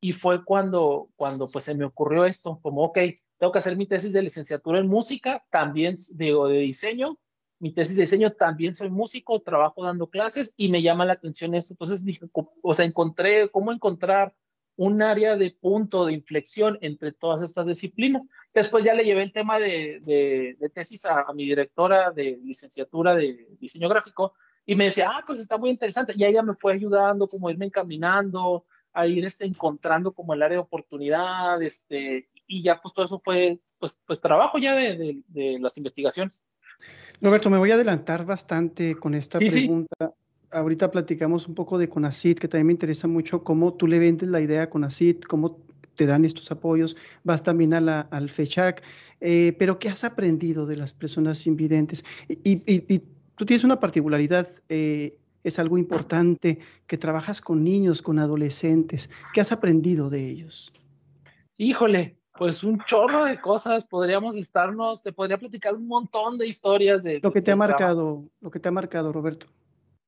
Y 0.00 0.12
fue 0.12 0.44
cuando, 0.44 1.08
cuando 1.16 1.46
pues 1.46 1.64
se 1.64 1.74
me 1.74 1.84
ocurrió 1.84 2.24
esto, 2.24 2.58
como, 2.62 2.84
ok, 2.84 2.98
tengo 3.38 3.52
que 3.52 3.58
hacer 3.58 3.76
mi 3.76 3.86
tesis 3.86 4.12
de 4.12 4.22
licenciatura 4.22 4.78
en 4.78 4.88
música, 4.88 5.44
también 5.50 5.96
digo, 6.14 6.48
de 6.48 6.58
diseño, 6.58 7.18
mi 7.64 7.72
tesis 7.72 7.96
de 7.96 8.02
diseño, 8.02 8.30
también 8.32 8.74
soy 8.74 8.90
músico, 8.90 9.40
trabajo 9.40 9.82
dando 9.82 10.10
clases 10.10 10.52
y 10.58 10.68
me 10.68 10.82
llama 10.82 11.06
la 11.06 11.14
atención 11.14 11.54
eso. 11.54 11.72
Entonces 11.72 12.04
dije, 12.04 12.26
o 12.62 12.74
sea, 12.74 12.84
encontré 12.84 13.48
cómo 13.48 13.72
encontrar 13.72 14.34
un 14.76 15.00
área 15.00 15.34
de 15.34 15.56
punto 15.58 16.04
de 16.04 16.12
inflexión 16.12 16.76
entre 16.82 17.12
todas 17.12 17.40
estas 17.40 17.66
disciplinas. 17.66 18.28
Después 18.52 18.84
ya 18.84 18.92
le 18.92 19.06
llevé 19.06 19.22
el 19.22 19.32
tema 19.32 19.58
de, 19.58 19.98
de, 20.60 20.70
tesis 20.74 21.06
a, 21.06 21.24
mi 21.32 21.46
directora 21.46 22.10
de 22.10 22.38
licenciatura 22.42 23.14
de 23.14 23.46
diseño 23.58 23.88
gráfico 23.88 24.34
y 24.66 24.74
me 24.74 24.84
decía, 24.84 25.08
ah, 25.10 25.24
pues 25.26 25.40
está 25.40 25.56
muy 25.56 25.70
interesante. 25.70 26.12
Y 26.14 26.22
ella 26.22 26.42
me 26.42 26.52
fue 26.52 26.74
ayudando, 26.74 27.26
como 27.26 27.48
irme 27.48 27.64
encaminando, 27.64 28.66
a 28.92 29.06
ir 29.06 29.24
este, 29.24 29.46
encontrando 29.46 30.12
como 30.12 30.34
el 30.34 30.42
área 30.42 30.58
de 30.58 30.64
oportunidad, 30.64 31.62
este, 31.62 32.28
y 32.46 32.62
ya 32.62 32.78
pues 32.82 32.92
todo 32.92 33.06
eso 33.06 33.18
fue 33.18 33.58
pues, 33.80 34.02
pues 34.06 34.20
trabajo 34.20 34.58
ya 34.58 34.74
de, 34.74 35.22
de 35.28 35.58
las 35.58 35.78
investigaciones. 35.78 36.44
Roberto, 37.24 37.48
me 37.48 37.56
voy 37.56 37.70
a 37.70 37.74
adelantar 37.74 38.26
bastante 38.26 38.96
con 38.96 39.14
esta 39.14 39.38
sí, 39.38 39.48
pregunta. 39.48 39.96
Sí. 39.98 40.06
Ahorita 40.50 40.90
platicamos 40.90 41.48
un 41.48 41.54
poco 41.54 41.78
de 41.78 41.88
CONACIT, 41.88 42.38
que 42.38 42.48
también 42.48 42.66
me 42.66 42.72
interesa 42.74 43.08
mucho 43.08 43.42
cómo 43.42 43.72
tú 43.72 43.86
le 43.86 43.98
vendes 43.98 44.28
la 44.28 44.42
idea 44.42 44.64
a 44.64 44.70
CONACIT, 44.70 45.24
cómo 45.24 45.58
te 45.94 46.04
dan 46.04 46.26
estos 46.26 46.50
apoyos, 46.50 46.96
vas 47.22 47.42
también 47.42 47.72
a 47.72 47.80
la, 47.80 48.00
al 48.00 48.28
FECHAC, 48.28 48.82
eh, 49.20 49.56
pero 49.58 49.78
¿qué 49.78 49.88
has 49.88 50.04
aprendido 50.04 50.66
de 50.66 50.76
las 50.76 50.92
personas 50.92 51.46
invidentes? 51.46 52.04
Y, 52.28 52.60
y, 52.70 52.94
y 52.94 53.02
tú 53.36 53.46
tienes 53.46 53.64
una 53.64 53.80
particularidad, 53.80 54.46
eh, 54.68 55.16
es 55.44 55.58
algo 55.58 55.78
importante, 55.78 56.58
que 56.86 56.98
trabajas 56.98 57.40
con 57.40 57.64
niños, 57.64 58.02
con 58.02 58.18
adolescentes. 58.18 59.08
¿Qué 59.32 59.40
has 59.40 59.50
aprendido 59.50 60.10
de 60.10 60.28
ellos? 60.28 60.72
Híjole, 61.56 62.18
pues 62.36 62.64
un 62.64 62.82
chorro 62.84 63.24
de 63.24 63.40
cosas, 63.40 63.86
podríamos 63.86 64.36
estarnos, 64.36 65.02
te 65.02 65.12
podría 65.12 65.38
platicar 65.38 65.74
un 65.74 65.86
montón 65.86 66.36
de 66.36 66.46
historias 66.46 67.04
de... 67.04 67.20
Lo 67.22 67.30
que 67.30 67.42
te 67.42 67.52
ha 67.52 67.56
marcado, 67.56 68.28
lo 68.40 68.50
que 68.50 68.58
te 68.58 68.68
ha 68.68 68.72
marcado, 68.72 69.12
Roberto. 69.12 69.46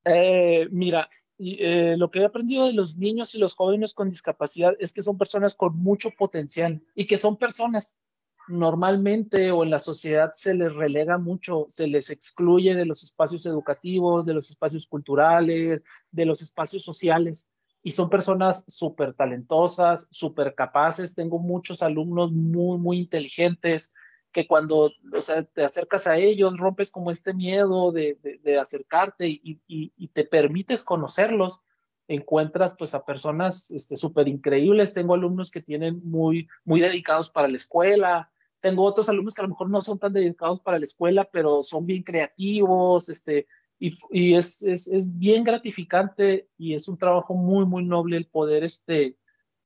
Eh, 0.03 0.67
mira, 0.71 1.09
eh, 1.39 1.95
lo 1.97 2.11
que 2.11 2.19
he 2.19 2.25
aprendido 2.25 2.65
de 2.65 2.73
los 2.73 2.97
niños 2.97 3.33
y 3.33 3.37
los 3.37 3.55
jóvenes 3.55 3.93
con 3.93 4.09
discapacidad 4.09 4.75
es 4.79 4.91
que 4.91 5.01
son 5.01 5.17
personas 5.17 5.55
con 5.55 5.77
mucho 5.77 6.11
potencial 6.11 6.81
y 6.95 7.07
que 7.07 7.17
son 7.17 7.37
personas 7.37 7.99
normalmente 8.47 9.51
o 9.51 9.63
en 9.63 9.69
la 9.69 9.79
sociedad 9.79 10.31
se 10.33 10.53
les 10.53 10.73
relega 10.73 11.17
mucho, 11.17 11.65
se 11.69 11.87
les 11.87 12.09
excluye 12.09 12.75
de 12.75 12.85
los 12.85 13.03
espacios 13.03 13.45
educativos, 13.45 14.25
de 14.25 14.33
los 14.33 14.49
espacios 14.49 14.87
culturales, 14.87 15.81
de 16.11 16.25
los 16.25 16.41
espacios 16.41 16.83
sociales. 16.83 17.51
Y 17.83 17.91
son 17.91 18.09
personas 18.09 18.65
súper 18.67 19.13
talentosas, 19.13 20.07
súper 20.11 20.55
capaces. 20.55 21.15
Tengo 21.15 21.39
muchos 21.39 21.81
alumnos 21.81 22.31
muy, 22.31 22.77
muy 22.77 22.97
inteligentes 22.99 23.93
que 24.31 24.45
cuando 24.45 24.91
o 25.13 25.21
sea, 25.21 25.43
te 25.43 25.63
acercas 25.63 26.05
a 26.05 26.17
ellos, 26.17 26.59
rompes 26.59 26.91
como 26.91 27.11
este 27.11 27.33
miedo 27.33 27.91
de, 27.91 28.19
de, 28.43 28.59
acercarte 28.59 29.27
y, 29.27 29.61
y, 29.67 30.07
te 30.09 30.25
permites 30.25 30.83
conocerlos, 30.83 31.63
encuentras 32.07 32.75
pues 32.77 32.93
a 32.93 33.05
personas 33.05 33.65
súper 33.95 34.27
este, 34.27 34.35
increíbles. 34.35 34.93
Tengo 34.93 35.13
alumnos 35.13 35.49
que 35.49 35.61
tienen 35.61 36.01
muy, 36.03 36.47
muy 36.65 36.81
dedicados 36.81 37.29
para 37.29 37.47
la 37.47 37.55
escuela, 37.55 38.29
tengo 38.59 38.83
otros 38.83 39.07
alumnos 39.09 39.33
que 39.33 39.41
a 39.41 39.45
lo 39.45 39.49
mejor 39.49 39.69
no 39.69 39.81
son 39.81 39.99
tan 39.99 40.13
dedicados 40.13 40.61
para 40.61 40.79
la 40.79 40.85
escuela, 40.85 41.29
pero 41.31 41.63
son 41.63 41.85
bien 41.85 42.03
creativos, 42.03 43.09
este, 43.09 43.47
y, 43.79 43.95
y 44.11 44.35
es, 44.35 44.63
es, 44.63 44.87
es, 44.87 45.17
bien 45.17 45.43
gratificante 45.43 46.47
y 46.57 46.73
es 46.73 46.87
un 46.87 46.97
trabajo 46.97 47.35
muy, 47.35 47.65
muy 47.65 47.85
noble 47.85 48.17
el 48.17 48.25
poder 48.25 48.63
este, 48.63 49.17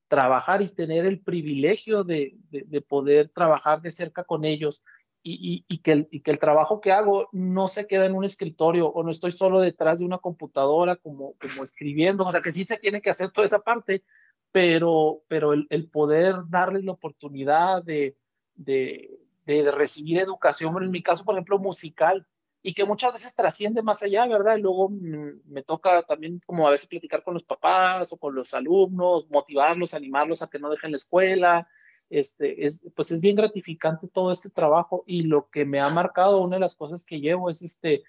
trabajar 0.07 0.61
y 0.61 0.67
tener 0.67 1.05
el 1.05 1.21
privilegio 1.21 2.03
de, 2.03 2.35
de, 2.49 2.81
poder 2.81 3.29
trabajar 3.29 3.81
de 3.81 3.91
cerca 3.91 4.25
con 4.25 4.43
ellos 4.43 4.83
y, 5.23 5.63
y, 5.67 5.77
que 5.77 5.91
el, 5.93 6.07
y 6.11 6.21
que 6.21 6.31
el 6.31 6.39
trabajo 6.39 6.81
que 6.81 6.91
hago 6.91 7.29
no 7.31 7.67
se 7.67 7.87
queda 7.87 8.05
en 8.07 8.15
un 8.15 8.25
escritorio 8.25 8.87
o 8.87 9.03
no 9.03 9.11
estoy 9.11 9.31
solo 9.31 9.61
detrás 9.61 9.99
de 9.99 10.05
una 10.05 10.17
computadora 10.17 10.97
como, 10.97 11.35
como 11.39 11.63
escribiendo, 11.63 12.25
o 12.25 12.31
sea 12.31 12.41
que 12.41 12.51
sí 12.51 12.65
se 12.65 12.77
tiene 12.77 13.01
que 13.01 13.11
hacer 13.11 13.31
toda 13.31 13.45
esa 13.45 13.59
parte, 13.59 14.03
pero, 14.51 15.23
pero 15.27 15.53
el, 15.53 15.67
el 15.69 15.89
poder 15.89 16.35
darles 16.49 16.83
la 16.83 16.91
oportunidad 16.91 17.83
de, 17.83 18.17
de, 18.55 19.17
de, 19.45 19.71
recibir 19.71 20.17
educación, 20.17 20.75
en 20.83 20.91
mi 20.91 21.01
caso, 21.01 21.23
por 21.23 21.35
ejemplo, 21.35 21.57
musical, 21.59 22.27
y 22.63 22.73
que 22.73 22.85
muchas 22.85 23.13
veces 23.13 23.35
trasciende 23.35 23.81
más 23.81 24.03
allá, 24.03 24.27
¿verdad? 24.27 24.57
Y 24.57 24.61
luego 24.61 24.89
me 24.89 25.63
toca 25.63 26.03
también 26.03 26.39
como 26.45 26.67
a 26.67 26.71
veces 26.71 26.87
platicar 26.87 27.23
con 27.23 27.33
los 27.33 27.43
papás 27.43 28.13
o 28.13 28.17
con 28.17 28.35
los 28.35 28.53
alumnos, 28.53 29.29
motivarlos, 29.29 29.93
animarlos 29.93 30.41
a 30.41 30.47
que 30.47 30.59
no 30.59 30.69
dejen 30.69 30.91
la 30.91 30.97
escuela. 30.97 31.67
Este, 32.09 32.65
es, 32.65 32.83
pues 32.95 33.11
es 33.11 33.21
bien 33.21 33.37
gratificante 33.37 34.07
todo 34.07 34.31
este 34.31 34.49
trabajo 34.49 35.03
y 35.07 35.23
lo 35.23 35.49
que 35.49 35.65
me 35.65 35.79
ha 35.79 35.89
marcado, 35.89 36.41
una 36.41 36.57
de 36.57 36.59
las 36.59 36.75
cosas 36.75 37.05
que 37.05 37.21
llevo 37.21 37.49
es 37.49 37.61
este, 37.61 38.03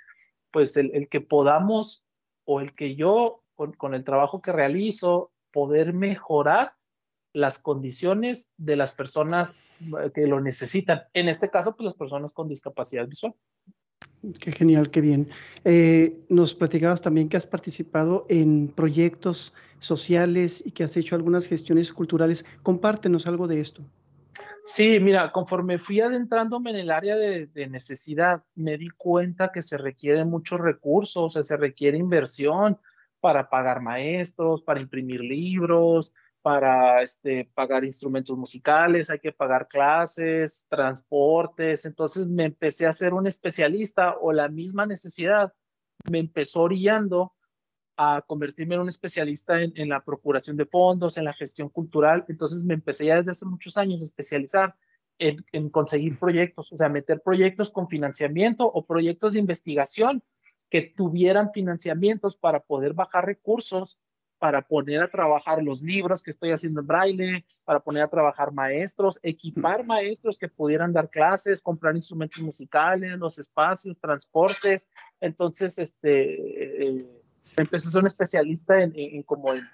pues 0.50 0.76
el, 0.76 0.90
el 0.94 1.08
que 1.08 1.20
podamos 1.20 2.04
o 2.44 2.60
el 2.60 2.74
que 2.74 2.96
yo 2.96 3.40
con, 3.54 3.72
con 3.72 3.94
el 3.94 4.04
trabajo 4.04 4.42
que 4.42 4.52
realizo, 4.52 5.30
poder 5.52 5.92
mejorar 5.92 6.72
las 7.32 7.58
condiciones 7.58 8.52
de 8.56 8.76
las 8.76 8.92
personas 8.92 9.56
eh, 9.80 10.10
que 10.14 10.26
lo 10.26 10.40
necesitan. 10.40 11.02
En 11.12 11.28
este 11.28 11.50
caso, 11.50 11.74
pues 11.76 11.84
las 11.84 11.94
personas 11.94 12.32
con 12.34 12.48
discapacidad 12.48 13.06
visual. 13.06 13.34
Qué 14.40 14.52
genial, 14.52 14.90
qué 14.90 15.00
bien. 15.00 15.28
Eh, 15.64 16.24
nos 16.28 16.54
platicabas 16.54 17.02
también 17.02 17.28
que 17.28 17.36
has 17.36 17.46
participado 17.46 18.24
en 18.28 18.68
proyectos 18.68 19.52
sociales 19.80 20.62
y 20.64 20.70
que 20.70 20.84
has 20.84 20.96
hecho 20.96 21.16
algunas 21.16 21.48
gestiones 21.48 21.92
culturales. 21.92 22.44
Compártenos 22.62 23.26
algo 23.26 23.48
de 23.48 23.60
esto. 23.60 23.82
Sí, 24.64 25.00
mira, 25.00 25.32
conforme 25.32 25.78
fui 25.78 26.00
adentrándome 26.00 26.70
en 26.70 26.76
el 26.76 26.90
área 26.90 27.16
de, 27.16 27.48
de 27.48 27.66
necesidad, 27.66 28.44
me 28.54 28.78
di 28.78 28.88
cuenta 28.90 29.50
que 29.52 29.60
se 29.60 29.76
requieren 29.76 30.30
muchos 30.30 30.60
recursos, 30.60 31.24
o 31.24 31.28
sea, 31.28 31.42
se 31.42 31.56
requiere 31.56 31.98
inversión 31.98 32.78
para 33.20 33.50
pagar 33.50 33.80
maestros, 33.80 34.62
para 34.62 34.80
imprimir 34.80 35.20
libros, 35.20 36.14
para 36.42 37.02
este, 37.02 37.48
pagar 37.54 37.84
instrumentos 37.84 38.36
musicales, 38.36 39.10
hay 39.10 39.20
que 39.20 39.32
pagar 39.32 39.68
clases, 39.68 40.66
transportes. 40.68 41.86
Entonces 41.86 42.26
me 42.26 42.44
empecé 42.46 42.86
a 42.86 42.92
ser 42.92 43.14
un 43.14 43.26
especialista 43.26 44.16
o 44.20 44.32
la 44.32 44.48
misma 44.48 44.84
necesidad 44.84 45.52
me 46.10 46.18
empezó 46.18 46.62
orillando 46.62 47.32
a 47.96 48.22
convertirme 48.26 48.74
en 48.74 48.80
un 48.80 48.88
especialista 48.88 49.60
en, 49.60 49.72
en, 49.76 49.88
la 49.88 50.02
procuración 50.02 50.56
de 50.56 50.66
fondos, 50.66 51.16
en 51.16 51.24
la 51.26 51.32
gestión 51.32 51.68
cultural. 51.68 52.24
Entonces 52.28 52.64
me 52.64 52.74
empecé 52.74 53.06
ya 53.06 53.16
desde 53.16 53.30
hace 53.30 53.46
muchos 53.46 53.76
años 53.76 54.02
a 54.02 54.04
especializar 54.04 54.74
en, 55.18 55.44
en 55.52 55.70
conseguir 55.70 56.18
proyectos, 56.18 56.72
o 56.72 56.76
sea, 56.76 56.88
meter 56.88 57.20
proyectos 57.20 57.70
con 57.70 57.88
financiamiento 57.88 58.66
o 58.66 58.84
proyectos 58.84 59.34
de 59.34 59.40
investigación 59.40 60.24
que 60.68 60.82
tuvieran 60.82 61.52
financiamientos 61.52 62.36
para 62.36 62.60
poder 62.60 62.94
bajar 62.94 63.26
recursos 63.26 64.00
para 64.42 64.60
poner 64.60 65.00
a 65.00 65.08
trabajar 65.08 65.62
los 65.62 65.82
libros 65.82 66.20
que 66.20 66.32
estoy 66.32 66.50
haciendo 66.50 66.80
en 66.80 66.86
braille, 66.88 67.44
para 67.64 67.78
poner 67.78 68.02
a 68.02 68.08
trabajar 68.08 68.50
maestros, 68.50 69.20
equipar 69.22 69.86
maestros 69.86 70.36
que 70.36 70.48
pudieran 70.48 70.92
dar 70.92 71.08
clases, 71.08 71.62
comprar 71.62 71.94
instrumentos 71.94 72.42
musicales, 72.42 73.16
los 73.20 73.38
espacios, 73.38 74.00
transportes. 74.00 74.88
Entonces, 75.20 75.78
este, 75.78 76.88
eh, 76.88 77.06
empecé 77.56 77.86
a 77.86 77.90
ser 77.92 78.00
un 78.00 78.08
especialista 78.08 78.82
en, 78.82 79.22
como 79.22 79.52
en, 79.52 79.64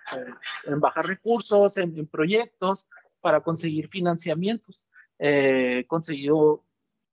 bajar 0.80 1.06
recursos, 1.06 1.78
en, 1.78 2.06
proyectos 2.06 2.90
para 3.22 3.40
conseguir 3.40 3.88
financiamientos. 3.88 4.86
Eh, 5.18 5.78
he 5.78 5.86
conseguido 5.86 6.62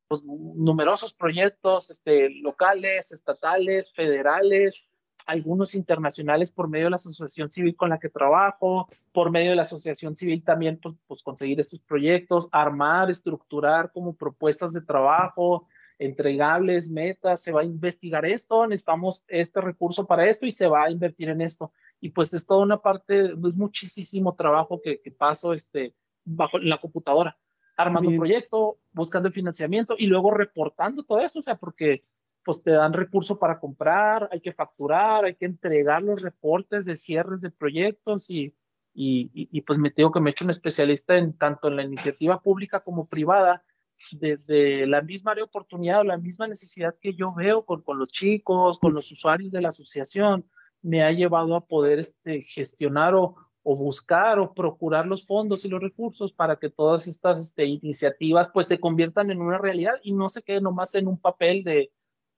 pues, 0.09 0.21
numerosos 0.25 1.13
proyectos 1.13 1.89
este, 1.89 2.31
locales, 2.31 3.13
estatales, 3.13 3.93
federales, 3.93 4.89
algunos 5.25 5.75
internacionales 5.75 6.51
por 6.51 6.69
medio 6.69 6.85
de 6.85 6.91
la 6.91 6.95
asociación 6.97 7.49
civil 7.49 7.75
con 7.75 7.89
la 7.89 7.99
que 7.99 8.09
trabajo, 8.09 8.87
por 9.11 9.31
medio 9.31 9.51
de 9.51 9.55
la 9.55 9.63
asociación 9.63 10.15
civil 10.15 10.43
también 10.43 10.79
pues, 10.81 10.95
pues, 11.07 11.23
conseguir 11.23 11.59
estos 11.59 11.81
proyectos, 11.81 12.47
armar, 12.51 13.09
estructurar 13.09 13.91
como 13.91 14.15
propuestas 14.15 14.73
de 14.73 14.81
trabajo, 14.81 15.67
entregables, 15.97 16.91
metas, 16.91 17.41
se 17.41 17.51
va 17.51 17.61
a 17.61 17.65
investigar 17.65 18.25
esto, 18.25 18.67
necesitamos 18.67 19.25
este 19.27 19.61
recurso 19.61 20.05
para 20.05 20.29
esto 20.29 20.45
y 20.45 20.51
se 20.51 20.67
va 20.67 20.83
a 20.83 20.91
invertir 20.91 21.29
en 21.29 21.41
esto. 21.41 21.71
Y 22.01 22.09
pues 22.09 22.33
es 22.33 22.45
toda 22.45 22.63
una 22.63 22.81
parte, 22.81 23.33
es 23.47 23.57
muchísimo 23.57 24.35
trabajo 24.35 24.81
que, 24.81 25.01
que 25.01 25.11
paso 25.11 25.53
este, 25.53 25.93
bajo 26.25 26.59
la 26.59 26.79
computadora, 26.79 27.37
armando 27.77 28.09
un 28.09 28.17
proyecto, 28.17 28.77
buscando 28.91 29.27
el 29.27 29.33
financiamiento 29.33 29.95
y 29.97 30.07
luego 30.07 30.31
reportando 30.31 31.03
todo 31.03 31.19
eso, 31.19 31.39
o 31.39 31.43
sea, 31.43 31.55
porque 31.55 32.01
pues 32.45 32.61
te 32.61 32.71
dan 32.71 32.93
recurso 32.93 33.39
para 33.39 33.59
comprar, 33.59 34.29
hay 34.31 34.39
que 34.39 34.53
facturar, 34.53 35.25
hay 35.25 35.35
que 35.35 35.45
entregar 35.45 36.03
los 36.03 36.21
reportes 36.21 36.85
de 36.85 36.95
cierres 36.95 37.41
de 37.41 37.49
proyectos 37.49 38.29
y, 38.29 38.55
y, 38.93 39.29
y, 39.33 39.61
pues 39.61 39.79
me 39.79 39.89
tengo 39.89 40.11
que 40.11 40.21
me 40.21 40.29
he 40.29 40.31
hecho 40.31 40.45
un 40.45 40.51
especialista 40.51 41.17
en 41.17 41.37
tanto 41.37 41.67
en 41.67 41.75
la 41.75 41.83
iniciativa 41.83 42.39
pública 42.39 42.79
como 42.79 43.07
privada, 43.07 43.63
desde 44.11 44.85
la 44.85 45.01
misma 45.01 45.31
área 45.31 45.41
de 45.41 45.47
oportunidad 45.47 46.01
o 46.01 46.03
la 46.03 46.17
misma 46.17 46.47
necesidad 46.47 46.95
que 47.01 47.15
yo 47.15 47.33
veo 47.35 47.65
con, 47.65 47.81
con 47.81 47.97
los 47.97 48.11
chicos, 48.11 48.77
con 48.77 48.93
los 48.93 49.11
usuarios 49.11 49.51
de 49.51 49.61
la 49.61 49.69
asociación, 49.69 50.45
me 50.83 51.01
ha 51.01 51.11
llevado 51.11 51.55
a 51.55 51.65
poder 51.65 51.97
este, 51.97 52.43
gestionar 52.43 53.15
o, 53.15 53.35
o 53.63 53.75
buscar 53.75 54.37
o 54.37 54.53
procurar 54.53 55.07
los 55.07 55.25
fondos 55.25 55.65
y 55.65 55.69
los 55.69 55.81
recursos 55.81 56.31
para 56.31 56.57
que 56.57 56.69
todas 56.69 57.07
estas 57.07 57.41
este, 57.41 57.65
iniciativas 57.65 58.51
pues 58.53 58.67
se 58.67 58.79
conviertan 58.79 59.31
en 59.31 59.41
una 59.41 59.57
realidad 59.57 59.95
y 60.03 60.13
no 60.13 60.29
se 60.29 60.43
queden 60.43 60.63
nomás 60.63 60.93
en 60.93 61.07
un 61.07 61.17
papel 61.17 61.63
de, 61.63 61.91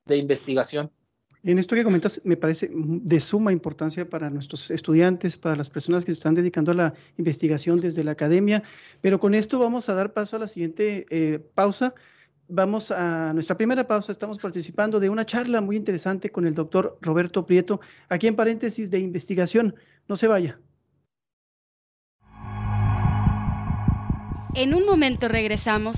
de 0.08 0.18
investigación. 0.18 0.92
En 1.44 1.60
esto 1.60 1.76
que 1.76 1.84
comentas 1.84 2.22
me 2.26 2.36
parece 2.36 2.70
de 2.74 3.20
suma 3.20 3.52
importancia 3.52 4.10
para 4.10 4.30
nuestros 4.30 4.72
estudiantes, 4.72 5.38
para 5.38 5.56
las 5.56 5.70
personas 5.70 6.04
que 6.04 6.12
se 6.12 6.18
están 6.18 6.34
dedicando 6.34 6.72
a 6.72 6.76
la 6.76 6.94
investigación 7.18 7.80
desde 7.80 8.04
la 8.04 8.12
academia, 8.12 8.64
pero 9.02 9.20
con 9.20 9.34
esto 9.34 9.60
vamos 9.60 9.88
a 9.88 9.94
dar 9.94 10.14
paso 10.14 10.36
a 10.36 10.40
la 10.40 10.48
siguiente 10.48 11.06
eh, 11.10 11.40
pausa. 11.40 11.94
Vamos 12.50 12.92
a 12.92 13.34
nuestra 13.34 13.58
primera 13.58 13.88
pausa, 13.88 14.12
estamos 14.12 14.40
participando 14.40 15.00
de 15.00 15.10
una 15.10 15.26
charla 15.26 15.62
muy 15.62 15.76
interesante 15.76 16.30
con 16.32 16.48
el 16.48 16.56
doctor 16.56 16.98
Roberto 17.02 17.46
Prieto, 17.46 17.82
aquí 18.10 18.28
en 18.28 18.36
paréntesis 18.36 18.90
de 18.90 19.00
investigación. 19.00 19.76
No 20.08 20.16
se 20.16 20.28
vaya. 20.28 20.60
En 24.56 24.74
un 24.74 24.86
momento 24.86 25.28
regresamos 25.28 25.98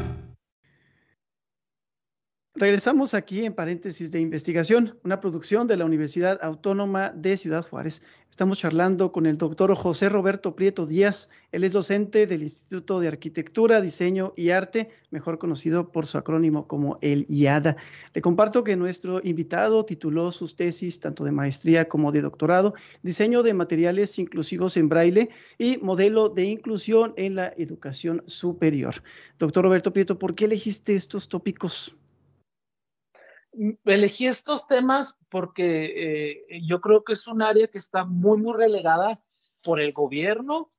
Regresamos 2.61 3.15
aquí 3.15 3.43
en 3.43 3.55
paréntesis 3.55 4.11
de 4.11 4.21
investigación, 4.21 4.95
una 5.03 5.19
producción 5.19 5.65
de 5.65 5.77
la 5.77 5.85
Universidad 5.85 6.37
Autónoma 6.43 7.09
de 7.09 7.35
Ciudad 7.35 7.67
Juárez. 7.67 8.03
Estamos 8.29 8.59
charlando 8.59 9.11
con 9.11 9.25
el 9.25 9.39
doctor 9.39 9.73
José 9.73 10.09
Roberto 10.09 10.55
Prieto 10.55 10.85
Díaz. 10.85 11.31
Él 11.51 11.63
es 11.63 11.73
docente 11.73 12.27
del 12.27 12.43
Instituto 12.43 12.99
de 12.99 13.07
Arquitectura, 13.07 13.81
Diseño 13.81 14.33
y 14.37 14.51
Arte, 14.51 14.91
mejor 15.09 15.39
conocido 15.39 15.91
por 15.91 16.05
su 16.05 16.19
acrónimo 16.19 16.67
como 16.67 16.97
el 17.01 17.25
IADA. 17.29 17.77
Le 18.13 18.21
comparto 18.21 18.63
que 18.63 18.75
nuestro 18.75 19.21
invitado 19.23 19.83
tituló 19.83 20.31
sus 20.31 20.55
tesis 20.55 20.99
tanto 20.99 21.23
de 21.23 21.31
maestría 21.31 21.87
como 21.87 22.11
de 22.11 22.21
doctorado, 22.21 22.75
Diseño 23.01 23.41
de 23.41 23.55
materiales 23.55 24.19
inclusivos 24.19 24.77
en 24.77 24.87
braille 24.87 25.29
y 25.57 25.77
modelo 25.77 26.29
de 26.29 26.43
inclusión 26.43 27.15
en 27.17 27.33
la 27.33 27.51
educación 27.57 28.21
superior. 28.27 29.01
Doctor 29.39 29.63
Roberto 29.63 29.91
Prieto, 29.91 30.19
¿por 30.19 30.35
qué 30.35 30.45
elegiste 30.45 30.93
estos 30.93 31.27
tópicos? 31.27 31.95
Elegí 33.85 34.27
estos 34.27 34.67
temas 34.67 35.17
porque 35.29 36.45
eh, 36.47 36.61
yo 36.67 36.81
creo 36.81 37.03
que 37.03 37.13
es 37.13 37.27
un 37.27 37.41
área 37.41 37.67
que 37.67 37.77
está 37.77 38.05
muy, 38.05 38.39
muy 38.39 38.57
relegada 38.57 39.19
por 39.63 39.79
el 39.79 39.91
gobierno, 39.91 40.71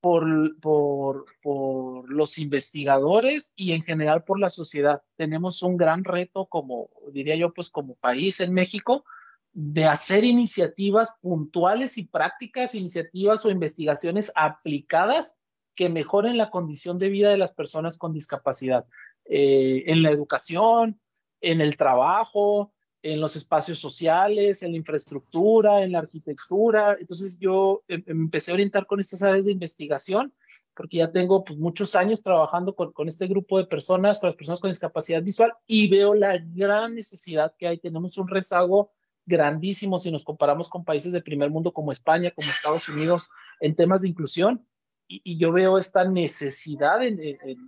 por, 0.00 0.24
por, 0.60 1.26
por, 1.42 2.10
los 2.10 2.38
investigadores 2.38 3.52
y 3.54 3.72
en 3.72 3.82
general 3.82 4.24
por 4.24 4.40
la 4.40 4.50
sociedad. 4.50 5.02
Tenemos 5.16 5.62
un 5.62 5.76
gran 5.76 6.04
reto 6.04 6.46
como, 6.46 6.88
diría 7.12 7.36
yo, 7.36 7.52
pues 7.52 7.70
como 7.70 7.96
país 7.96 8.40
en 8.40 8.54
México, 8.54 9.04
de 9.52 9.84
hacer 9.84 10.24
iniciativas 10.24 11.16
puntuales 11.20 11.98
y 11.98 12.06
prácticas, 12.06 12.74
iniciativas 12.74 13.44
o 13.44 13.50
investigaciones 13.50 14.32
aplicadas 14.36 15.38
que 15.74 15.88
mejoren 15.88 16.38
la 16.38 16.50
condición 16.50 16.98
de 16.98 17.10
vida 17.10 17.30
de 17.30 17.38
las 17.38 17.52
personas 17.52 17.98
con 17.98 18.12
discapacidad. 18.12 18.86
Eh, 19.24 19.84
en 19.86 20.02
la 20.02 20.10
educación, 20.10 21.00
en 21.40 21.60
el 21.60 21.76
trabajo, 21.76 22.72
en 23.02 23.20
los 23.20 23.36
espacios 23.36 23.78
sociales, 23.78 24.62
en 24.62 24.72
la 24.72 24.78
infraestructura, 24.78 25.82
en 25.82 25.92
la 25.92 26.00
arquitectura. 26.00 26.96
Entonces 27.00 27.38
yo 27.38 27.82
em, 27.88 28.02
em, 28.06 28.22
empecé 28.22 28.50
a 28.50 28.54
orientar 28.54 28.86
con 28.86 29.00
estas 29.00 29.22
áreas 29.22 29.46
de 29.46 29.52
investigación 29.52 30.34
porque 30.74 30.98
ya 30.98 31.10
tengo 31.10 31.44
pues, 31.44 31.58
muchos 31.58 31.96
años 31.96 32.22
trabajando 32.22 32.74
con, 32.74 33.08
este 33.08 33.26
grupo 33.26 33.58
de 33.58 33.66
personas, 33.66 34.18
con 34.18 34.28
las 34.28 34.36
personas 34.36 34.60
con 34.60 34.70
discapacidad 34.70 35.22
visual 35.22 35.52
y 35.66 35.88
veo 35.88 36.14
la 36.14 36.38
gran 36.38 36.94
necesidad 36.94 37.54
que 37.58 37.68
hay. 37.68 37.78
Tenemos 37.78 38.16
un 38.18 38.28
rezago 38.28 38.92
grandísimo 39.26 39.98
si 39.98 40.10
nos 40.10 40.24
comparamos 40.24 40.68
con 40.68 40.84
países 40.84 41.12
de 41.12 41.22
primer 41.22 41.50
mundo 41.50 41.72
como 41.72 41.92
España, 41.92 42.30
como 42.30 42.48
Estados 42.48 42.88
Unidos, 42.88 43.30
en 43.60 43.74
temas 43.76 44.02
de 44.02 44.08
inclusión. 44.08 44.66
Y, 45.06 45.38
yo 45.38 45.50
veo 45.50 45.76
esta 45.76 46.04
necesidad 46.04 47.04
en 47.04 47.18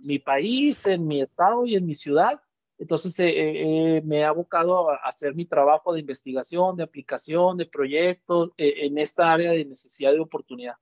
mi 0.05 0.17
país, 0.19 0.87
en 0.87 1.05
mi 1.05 1.21
estado 1.21 1.65
y 1.65 1.75
en 1.75 1.85
mi 1.85 1.93
ciudad 1.93 2.39
entonces 2.83 3.17
eh, 3.21 3.31
eh, 3.97 4.01
me 4.03 4.17
he 4.17 4.23
abocado 4.25 4.91
a 4.91 4.95
hacer 5.05 5.33
mi 5.35 5.45
trabajo 5.45 5.93
de 5.93 6.01
investigación, 6.01 6.75
de 6.75 6.83
aplicación, 6.83 7.55
de 7.55 7.65
proyectos 7.65 8.51
eh, 8.57 8.73
en 8.81 8.97
esta 8.97 9.31
área 9.31 9.53
de 9.53 9.63
necesidad 9.63 10.11
de 10.11 10.19
oportunidad. 10.19 10.73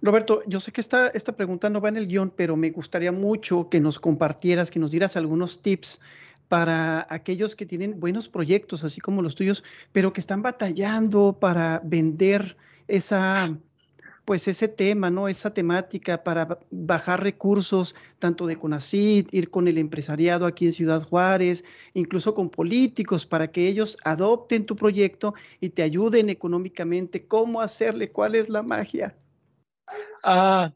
Roberto, 0.00 0.42
yo 0.48 0.58
sé 0.58 0.72
que 0.72 0.80
esta, 0.80 1.06
esta 1.10 1.36
pregunta 1.36 1.70
no 1.70 1.80
va 1.80 1.90
en 1.90 1.96
el 1.96 2.08
guion, 2.08 2.32
pero 2.36 2.56
me 2.56 2.70
gustaría 2.70 3.12
mucho 3.12 3.68
que 3.68 3.78
nos 3.78 4.00
compartieras, 4.00 4.72
que 4.72 4.80
nos 4.80 4.90
dieras 4.90 5.16
algunos 5.16 5.62
tips 5.62 6.00
para 6.48 7.06
aquellos 7.08 7.54
que 7.54 7.66
tienen 7.66 8.00
buenos 8.00 8.28
proyectos, 8.28 8.82
así 8.82 9.00
como 9.00 9.22
los 9.22 9.36
tuyos, 9.36 9.62
pero 9.92 10.12
que 10.12 10.20
están 10.20 10.42
batallando 10.42 11.38
para 11.38 11.80
vender 11.84 12.56
esa, 12.88 13.56
pues 14.24 14.46
ese 14.48 14.68
tema, 14.68 15.10
¿no? 15.10 15.28
Esa 15.28 15.52
temática 15.52 16.22
para 16.22 16.60
bajar 16.70 17.22
recursos, 17.22 17.94
tanto 18.18 18.46
de 18.46 18.56
CONACID, 18.56 19.28
ir 19.32 19.50
con 19.50 19.68
el 19.68 19.78
empresariado 19.78 20.46
aquí 20.46 20.66
en 20.66 20.72
Ciudad 20.72 21.02
Juárez, 21.02 21.64
incluso 21.94 22.34
con 22.34 22.48
políticos, 22.48 23.26
para 23.26 23.50
que 23.50 23.68
ellos 23.68 23.96
adopten 24.04 24.66
tu 24.66 24.76
proyecto 24.76 25.34
y 25.60 25.70
te 25.70 25.82
ayuden 25.82 26.30
económicamente. 26.30 27.26
¿Cómo 27.26 27.60
hacerle? 27.60 28.12
¿Cuál 28.12 28.34
es 28.36 28.48
la 28.48 28.62
magia? 28.62 29.16
Ah, 30.22 30.72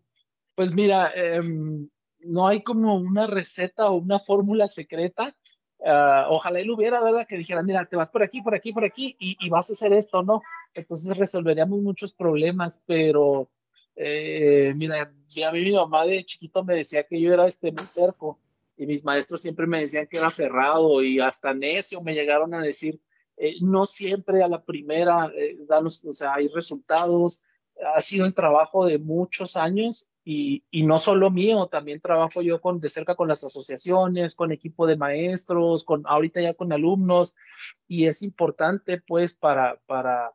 pues 0.55 0.73
mira, 0.73 1.13
em, 1.15 1.89
no 2.21 2.49
hay 2.49 2.63
como 2.63 2.97
una 2.97 3.27
receta 3.27 3.89
o 3.89 3.97
una 3.97 4.19
fórmula 4.19 4.67
secreta. 4.67 5.37
Uh, 5.79 6.31
ojalá 6.31 6.59
él 6.61 6.71
hubiera, 6.71 7.03
¿verdad? 7.03 7.27
Que 7.29 7.37
dijera, 7.37 7.63
mira, 7.63 7.85
te 7.85 7.97
vas 7.97 8.11
por 8.11 8.23
aquí, 8.23 8.41
por 8.41 8.55
aquí, 8.55 8.73
por 8.73 8.85
aquí 8.85 9.15
y, 9.19 9.37
y 9.39 9.51
vas 9.51 9.69
a 9.71 9.75
hacer 9.75 9.93
esto, 9.93 10.23
¿no? 10.23 10.41
Entonces 10.75 11.17
resolveríamos 11.17 11.81
muchos 11.81 12.15
problemas, 12.15 12.83
pero 12.87 13.51
eh, 13.97 14.75
mira, 14.77 15.03
a 15.03 15.53
mí 15.53 15.63
mi 15.63 15.73
mamá 15.73 16.05
de 16.05 16.23
chiquito 16.23 16.63
me 16.63 16.75
decía 16.75 17.05
que 17.05 17.19
yo 17.19 17.33
era 17.33 17.47
este 17.47 17.73
muy 17.73 17.83
cerco 17.83 18.39
y 18.77 18.87
mis 18.87 19.03
maestros 19.05 19.41
siempre 19.41 19.67
me 19.67 19.81
decían 19.81 20.07
que 20.07 20.19
era 20.19 20.27
aferrado 20.27 21.03
y 21.03 21.19
hasta 21.19 21.55
necio 21.55 22.03
me 22.03 22.13
llegaron 22.13 22.53
a 22.53 22.61
decir, 22.61 23.01
eh, 23.39 23.55
no 23.63 23.87
siempre 23.87 24.43
a 24.43 24.49
la 24.49 24.63
primera 24.63 25.33
eh, 25.35 25.57
o 25.71 26.13
sea, 26.13 26.35
hay 26.35 26.49
resultados, 26.49 27.45
ha 27.95 28.01
sido 28.03 28.27
el 28.27 28.35
trabajo 28.35 28.85
de 28.85 28.99
muchos 28.99 29.57
años 29.57 30.11
y, 30.29 30.65
no 30.83 30.99
solo 30.99 31.31
mío, 31.31 31.69
también 31.69 32.01
trabajo 32.01 32.43
yo 32.43 32.61
con, 32.61 32.81
de 32.81 32.89
cerca 32.89 33.15
con 33.15 33.29
las 33.29 33.45
asociaciones, 33.45 34.35
con 34.35 34.51
equipo 34.51 34.85
de 34.85 34.97
maestros, 34.97 35.85
con 35.85 36.03
ahorita 36.05 36.41
ya 36.41 36.55
con 36.55 36.73
alumnos, 36.73 37.37
y 37.87 38.07
es 38.07 38.25
importante 38.25 39.01
pues 39.01 39.37
para, 39.37 39.81
para, 39.87 40.33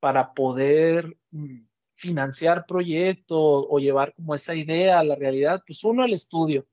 para 0.00 0.34
poder 0.34 1.16
mm, 1.30 1.60
financiar 1.94 2.66
proyectos 2.66 3.64
o 3.70 3.78
llevar 3.78 4.12
como 4.14 4.34
esa 4.34 4.54
idea 4.54 4.98
a 4.98 5.04
la 5.04 5.14
realidad, 5.14 5.62
pues 5.66 5.82
uno 5.82 6.04
el 6.04 6.12
estudio. 6.12 6.66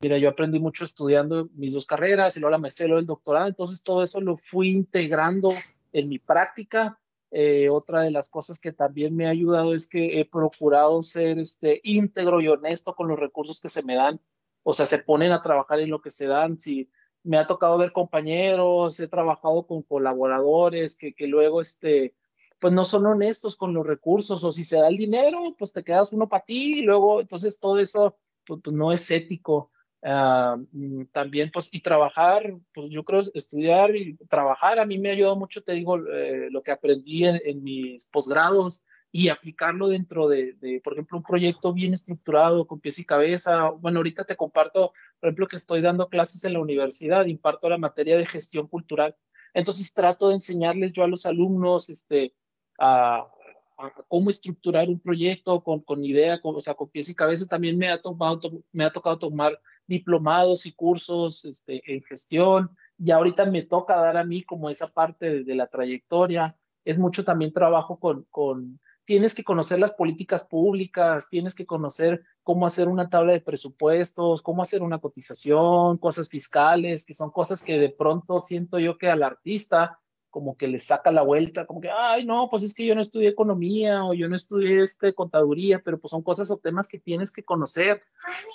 Mira, 0.00 0.16
yo 0.16 0.28
aprendí 0.28 0.60
mucho 0.60 0.84
estudiando 0.84 1.48
mis 1.54 1.72
dos 1.72 1.84
carreras 1.84 2.36
y 2.36 2.40
luego 2.40 2.52
la 2.52 2.58
maestría 2.58 2.86
y 2.86 2.88
luego 2.90 3.00
el 3.00 3.06
doctorado, 3.06 3.48
entonces 3.48 3.82
todo 3.82 4.04
eso 4.04 4.20
lo 4.20 4.36
fui 4.36 4.70
integrando 4.70 5.48
en 5.92 6.08
mi 6.08 6.20
práctica 6.20 6.96
eh, 7.36 7.68
otra 7.68 8.02
de 8.02 8.12
las 8.12 8.30
cosas 8.30 8.60
que 8.60 8.72
también 8.72 9.16
me 9.16 9.26
ha 9.26 9.30
ayudado 9.30 9.74
es 9.74 9.88
que 9.88 10.20
he 10.20 10.24
procurado 10.24 11.02
ser 11.02 11.40
este, 11.40 11.80
íntegro 11.82 12.40
y 12.40 12.46
honesto 12.46 12.94
con 12.94 13.08
los 13.08 13.18
recursos 13.18 13.60
que 13.60 13.68
se 13.68 13.82
me 13.82 13.96
dan. 13.96 14.20
O 14.62 14.72
sea, 14.72 14.86
se 14.86 15.00
ponen 15.00 15.32
a 15.32 15.42
trabajar 15.42 15.80
en 15.80 15.90
lo 15.90 16.00
que 16.00 16.12
se 16.12 16.28
dan. 16.28 16.60
Si 16.60 16.88
me 17.24 17.36
ha 17.36 17.44
tocado 17.48 17.76
ver 17.76 17.90
compañeros, 17.90 19.00
he 19.00 19.08
trabajado 19.08 19.66
con 19.66 19.82
colaboradores 19.82 20.96
que, 20.96 21.12
que 21.12 21.26
luego, 21.26 21.60
este, 21.60 22.14
pues 22.60 22.72
no 22.72 22.84
son 22.84 23.04
honestos 23.04 23.56
con 23.56 23.74
los 23.74 23.84
recursos. 23.84 24.44
O 24.44 24.52
si 24.52 24.62
se 24.62 24.78
da 24.78 24.86
el 24.86 24.96
dinero, 24.96 25.40
pues 25.58 25.72
te 25.72 25.82
quedas 25.82 26.12
uno 26.12 26.28
para 26.28 26.44
ti 26.44 26.78
y 26.78 26.82
luego, 26.82 27.20
entonces 27.20 27.58
todo 27.58 27.80
eso, 27.80 28.16
pues, 28.46 28.60
pues 28.62 28.76
no 28.76 28.92
es 28.92 29.10
ético. 29.10 29.72
Uh, 30.06 31.06
también, 31.12 31.50
pues, 31.50 31.72
y 31.72 31.80
trabajar, 31.80 32.54
pues 32.74 32.90
yo 32.90 33.04
creo 33.04 33.22
estudiar 33.32 33.96
y 33.96 34.18
trabajar 34.28 34.78
a 34.78 34.84
mí 34.84 34.98
me 34.98 35.08
ayudado 35.10 35.34
mucho, 35.34 35.62
te 35.62 35.72
digo, 35.72 35.96
eh, 35.96 36.48
lo 36.50 36.62
que 36.62 36.72
aprendí 36.72 37.24
en, 37.24 37.40
en, 37.42 37.62
mis 37.62 38.04
posgrados 38.10 38.84
y 39.10 39.30
aplicarlo 39.30 39.88
dentro 39.88 40.28
de, 40.28 40.52
de, 40.60 40.82
por 40.84 40.92
ejemplo, 40.92 41.16
un 41.16 41.24
proyecto 41.24 41.72
bien 41.72 41.94
estructurado, 41.94 42.66
con 42.66 42.80
pies 42.80 42.98
y 42.98 43.06
cabeza. 43.06 43.70
Bueno, 43.70 44.00
ahorita 44.00 44.24
te 44.24 44.36
comparto, 44.36 44.92
por 45.20 45.28
ejemplo, 45.28 45.48
que 45.48 45.56
estoy 45.56 45.80
dando 45.80 46.10
clases 46.10 46.44
en 46.44 46.52
la 46.52 46.60
universidad, 46.60 47.24
imparto 47.24 47.70
la 47.70 47.78
materia 47.78 48.18
de 48.18 48.26
gestión 48.26 48.68
cultural. 48.68 49.16
Entonces 49.54 49.94
trato 49.94 50.28
de 50.28 50.34
enseñarles 50.34 50.92
yo 50.92 51.02
a 51.04 51.08
los 51.08 51.24
alumnos, 51.24 51.88
este, 51.88 52.34
a, 52.78 53.26
cómo 54.08 54.28
estructurar 54.28 54.88
un 54.88 55.00
proyecto 55.00 55.62
con, 55.62 55.80
con 55.80 56.04
idea, 56.04 56.42
con, 56.42 56.56
o 56.56 56.60
sea, 56.60 56.74
con 56.74 56.90
pies 56.90 57.08
y 57.08 57.14
cabeza. 57.14 57.46
También 57.46 57.78
me 57.78 57.88
ha, 57.88 58.02
tomado, 58.02 58.38
me 58.72 58.84
ha 58.84 58.92
tocado 58.92 59.18
tomar 59.18 59.58
diplomados 59.86 60.66
y 60.66 60.72
cursos 60.72 61.44
este, 61.44 61.82
en 61.92 62.02
gestión, 62.02 62.70
y 62.98 63.10
ahorita 63.10 63.44
me 63.46 63.62
toca 63.62 63.96
dar 63.96 64.16
a 64.16 64.24
mí 64.24 64.42
como 64.42 64.70
esa 64.70 64.88
parte 64.88 65.30
de, 65.30 65.44
de 65.44 65.54
la 65.54 65.66
trayectoria. 65.66 66.56
Es 66.84 66.98
mucho 66.98 67.24
también 67.24 67.52
trabajo 67.52 67.98
con, 67.98 68.26
con, 68.30 68.78
tienes 69.04 69.34
que 69.34 69.44
conocer 69.44 69.78
las 69.78 69.92
políticas 69.92 70.44
públicas, 70.44 71.28
tienes 71.28 71.54
que 71.54 71.66
conocer 71.66 72.22
cómo 72.42 72.66
hacer 72.66 72.88
una 72.88 73.08
tabla 73.08 73.32
de 73.32 73.40
presupuestos, 73.40 74.42
cómo 74.42 74.62
hacer 74.62 74.82
una 74.82 74.98
cotización, 74.98 75.98
cosas 75.98 76.28
fiscales, 76.28 77.04
que 77.04 77.14
son 77.14 77.30
cosas 77.30 77.62
que 77.62 77.78
de 77.78 77.90
pronto 77.90 78.40
siento 78.40 78.78
yo 78.78 78.96
que 78.98 79.10
al 79.10 79.22
artista 79.22 79.98
como 80.34 80.56
que 80.56 80.66
le 80.66 80.80
saca 80.80 81.12
la 81.12 81.22
vuelta, 81.22 81.64
como 81.64 81.80
que, 81.80 81.90
ay, 81.96 82.24
no, 82.24 82.48
pues 82.50 82.64
es 82.64 82.74
que 82.74 82.84
yo 82.84 82.96
no 82.96 83.00
estudié 83.00 83.28
economía 83.28 84.04
o 84.04 84.14
yo 84.14 84.28
no 84.28 84.34
estudié 84.34 84.82
este, 84.82 85.14
contaduría, 85.14 85.80
pero 85.84 86.00
pues 86.00 86.10
son 86.10 86.24
cosas 86.24 86.50
o 86.50 86.56
temas 86.56 86.88
que 86.88 86.98
tienes 86.98 87.30
que 87.30 87.44
conocer. 87.44 88.02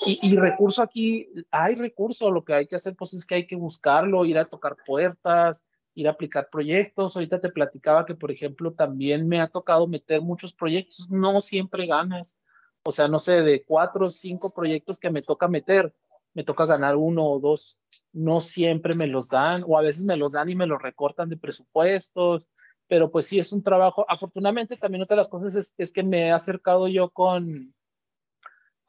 Y, 0.05 0.19
y 0.21 0.35
recurso 0.35 0.83
aquí, 0.83 1.29
hay 1.51 1.75
recurso, 1.75 2.31
lo 2.31 2.43
que 2.43 2.53
hay 2.53 2.67
que 2.67 2.75
hacer 2.75 2.97
pues 2.97 3.13
es 3.13 3.25
que 3.25 3.35
hay 3.35 3.47
que 3.47 3.55
buscarlo, 3.55 4.25
ir 4.25 4.37
a 4.37 4.43
tocar 4.43 4.75
puertas, 4.85 5.65
ir 5.93 6.09
a 6.09 6.11
aplicar 6.11 6.49
proyectos. 6.51 7.15
Ahorita 7.15 7.39
te 7.39 7.47
platicaba 7.47 8.05
que, 8.05 8.13
por 8.13 8.29
ejemplo, 8.29 8.73
también 8.73 9.25
me 9.25 9.39
ha 9.39 9.47
tocado 9.47 9.87
meter 9.87 10.19
muchos 10.19 10.51
proyectos, 10.51 11.09
no 11.09 11.39
siempre 11.39 11.87
ganas. 11.87 12.41
O 12.83 12.91
sea, 12.91 13.07
no 13.07 13.19
sé, 13.19 13.41
de 13.41 13.63
cuatro 13.63 14.07
o 14.07 14.11
cinco 14.11 14.51
proyectos 14.53 14.99
que 14.99 15.11
me 15.11 15.21
toca 15.21 15.47
meter, 15.47 15.95
me 16.33 16.43
toca 16.43 16.65
ganar 16.65 16.97
uno 16.97 17.25
o 17.25 17.39
dos 17.39 17.79
no 18.11 18.41
siempre 18.41 18.95
me 18.95 19.07
los 19.07 19.29
dan 19.29 19.63
o 19.67 19.77
a 19.77 19.81
veces 19.81 20.05
me 20.05 20.17
los 20.17 20.33
dan 20.33 20.49
y 20.49 20.55
me 20.55 20.67
los 20.67 20.81
recortan 20.81 21.29
de 21.29 21.37
presupuestos, 21.37 22.49
pero 22.87 23.11
pues 23.11 23.27
sí 23.27 23.39
es 23.39 23.53
un 23.53 23.63
trabajo. 23.63 24.05
Afortunadamente 24.09 24.77
también 24.77 25.03
otra 25.03 25.15
de 25.15 25.19
las 25.19 25.29
cosas 25.29 25.55
es, 25.55 25.75
es 25.77 25.91
que 25.91 26.03
me 26.03 26.27
he 26.27 26.31
acercado 26.31 26.87
yo 26.87 27.09
con, 27.09 27.71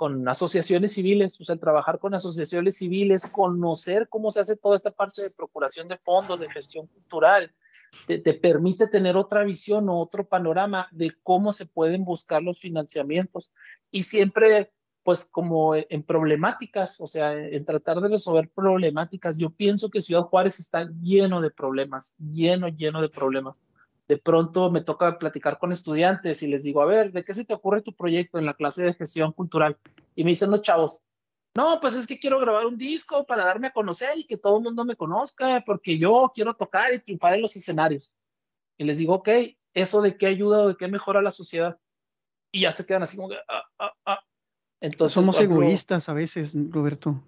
con 0.00 0.26
asociaciones 0.26 0.94
civiles, 0.94 1.38
o 1.38 1.44
sea, 1.44 1.56
trabajar 1.56 1.98
con 1.98 2.14
asociaciones 2.14 2.78
civiles, 2.78 3.30
conocer 3.30 4.08
cómo 4.08 4.30
se 4.30 4.40
hace 4.40 4.56
toda 4.56 4.76
esta 4.76 4.90
parte 4.90 5.20
de 5.20 5.30
procuración 5.36 5.88
de 5.88 5.98
fondos, 5.98 6.40
de 6.40 6.50
gestión 6.50 6.86
cultural, 6.86 7.54
te, 8.06 8.18
te, 8.18 8.32
permite 8.32 8.86
tener 8.86 9.18
otra 9.18 9.44
visión 9.44 9.90
o 9.90 10.00
otro 10.00 10.26
panorama 10.26 10.88
de 10.90 11.12
cómo 11.22 11.52
se 11.52 11.66
pueden 11.66 12.06
buscar 12.06 12.42
los 12.42 12.60
financiamientos. 12.60 13.52
Y 13.90 14.04
siempre, 14.04 14.72
pues 15.02 15.24
como 15.24 15.74
en 15.74 16.02
problemáticas, 16.02 17.00
o 17.00 17.06
sea, 17.06 17.32
en 17.34 17.64
tratar 17.64 18.00
de 18.00 18.08
resolver 18.08 18.50
problemáticas, 18.50 19.38
yo 19.38 19.50
pienso 19.50 19.90
que 19.90 20.00
Ciudad 20.00 20.22
Juárez 20.22 20.60
está 20.60 20.90
lleno 21.00 21.40
de 21.40 21.50
problemas, 21.50 22.16
lleno, 22.18 22.68
lleno 22.68 23.00
de 23.00 23.08
problemas 23.08 23.64
de 24.10 24.18
pronto 24.18 24.72
me 24.72 24.80
toca 24.80 25.20
platicar 25.20 25.56
con 25.56 25.70
estudiantes 25.70 26.42
y 26.42 26.48
les 26.48 26.64
digo, 26.64 26.82
a 26.82 26.86
ver, 26.86 27.12
¿de 27.12 27.22
qué 27.22 27.32
se 27.32 27.44
te 27.44 27.54
ocurre 27.54 27.80
tu 27.80 27.94
proyecto 27.94 28.40
en 28.40 28.44
la 28.44 28.54
clase 28.54 28.82
de 28.82 28.94
gestión 28.94 29.30
cultural? 29.30 29.78
Y 30.16 30.24
me 30.24 30.30
dicen 30.30 30.50
los 30.50 30.62
chavos, 30.62 31.04
no, 31.56 31.78
pues 31.80 31.94
es 31.94 32.08
que 32.08 32.18
quiero 32.18 32.40
grabar 32.40 32.66
un 32.66 32.76
disco 32.76 33.24
para 33.24 33.44
darme 33.44 33.68
a 33.68 33.72
conocer 33.72 34.18
y 34.18 34.26
que 34.26 34.36
todo 34.36 34.56
el 34.56 34.64
mundo 34.64 34.84
me 34.84 34.96
conozca, 34.96 35.62
porque 35.64 35.96
yo 35.96 36.32
quiero 36.34 36.54
tocar 36.54 36.92
y 36.92 36.98
triunfar 36.98 37.34
en 37.34 37.42
los 37.42 37.54
escenarios. 37.54 38.16
Y 38.78 38.82
les 38.82 38.98
digo, 38.98 39.14
ok, 39.14 39.28
¿eso 39.74 40.02
de 40.02 40.16
qué 40.16 40.26
ayuda 40.26 40.64
o 40.64 40.68
de 40.70 40.76
qué 40.76 40.88
mejora 40.88 41.22
la 41.22 41.30
sociedad? 41.30 41.78
Y 42.50 42.62
ya 42.62 42.72
se 42.72 42.84
quedan 42.84 43.04
así 43.04 43.16
como 43.16 43.28
que, 43.28 43.36
ah, 43.48 43.62
ah, 43.78 43.92
ah. 44.06 44.18
Entonces, 44.80 45.14
Somos 45.14 45.40
egoístas 45.40 46.08
a 46.08 46.14
veces, 46.14 46.56
Roberto. 46.70 47.22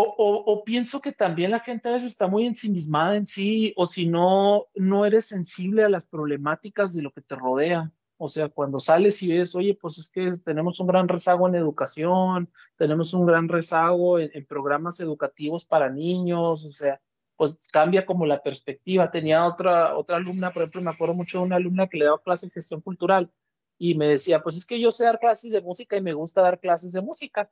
O, 0.00 0.62
pienso 0.64 1.00
que 1.00 1.12
también 1.12 1.50
la 1.50 1.58
gente 1.58 1.88
a 1.88 1.92
veces 1.92 2.12
está 2.12 2.28
muy 2.28 2.46
ensimismada 2.46 3.16
en 3.16 3.26
sí, 3.26 3.72
o 3.76 3.84
si 3.84 4.06
no, 4.06 4.66
no 4.76 5.04
eres 5.04 5.26
sensible 5.26 5.82
a 5.82 5.88
las 5.88 6.06
problemáticas 6.06 6.94
de 6.94 7.02
lo 7.02 7.10
que 7.10 7.20
te 7.20 7.34
rodea. 7.34 7.90
O 8.16 8.28
sea, 8.28 8.48
cuando 8.48 8.78
sales 8.78 9.20
y 9.24 9.28
ves, 9.28 9.56
oye, 9.56 9.74
pues 9.80 9.98
es 9.98 10.10
que 10.10 10.30
tenemos 10.44 10.78
un 10.78 10.86
gran 10.86 11.08
rezago 11.08 11.48
en 11.48 11.56
educación, 11.56 12.48
tenemos 12.76 13.12
un 13.12 13.26
gran 13.26 13.48
rezago 13.48 14.20
en, 14.20 14.46
programas 14.46 15.00
educativos 15.00 15.64
para 15.64 15.90
niños, 15.90 16.64
o 16.64 16.68
sea, 16.68 17.00
pues 17.36 17.68
cambia 17.72 18.06
como 18.06 18.24
la 18.24 18.40
perspectiva. 18.40 19.10
Tenía 19.10 19.46
otra, 19.46 19.96
otra 19.96 20.16
alumna, 20.16 20.50
por 20.50 20.62
ejemplo, 20.62 20.82
me 20.82 20.90
acuerdo 20.90 21.14
mucho 21.14 21.40
de 21.40 21.46
una 21.46 21.56
alumna 21.56 21.88
que 21.88 21.98
le 21.98 22.04
daba 22.04 22.22
clase 22.22 22.46
de 22.46 22.52
gestión 22.52 22.80
cultural 22.80 23.32
y 23.78 23.94
me 23.94 24.08
decía, 24.08 24.42
pues 24.42 24.56
es 24.56 24.66
que 24.66 24.80
yo 24.80 24.90
sé 24.90 25.04
dar 25.04 25.20
clases 25.20 25.52
de 25.52 25.62
música 25.62 25.96
y 25.96 26.00
me 26.00 26.12
gusta 26.12 26.42
dar 26.42 26.58
clases 26.58 26.92
de 26.92 27.00
música 27.00 27.50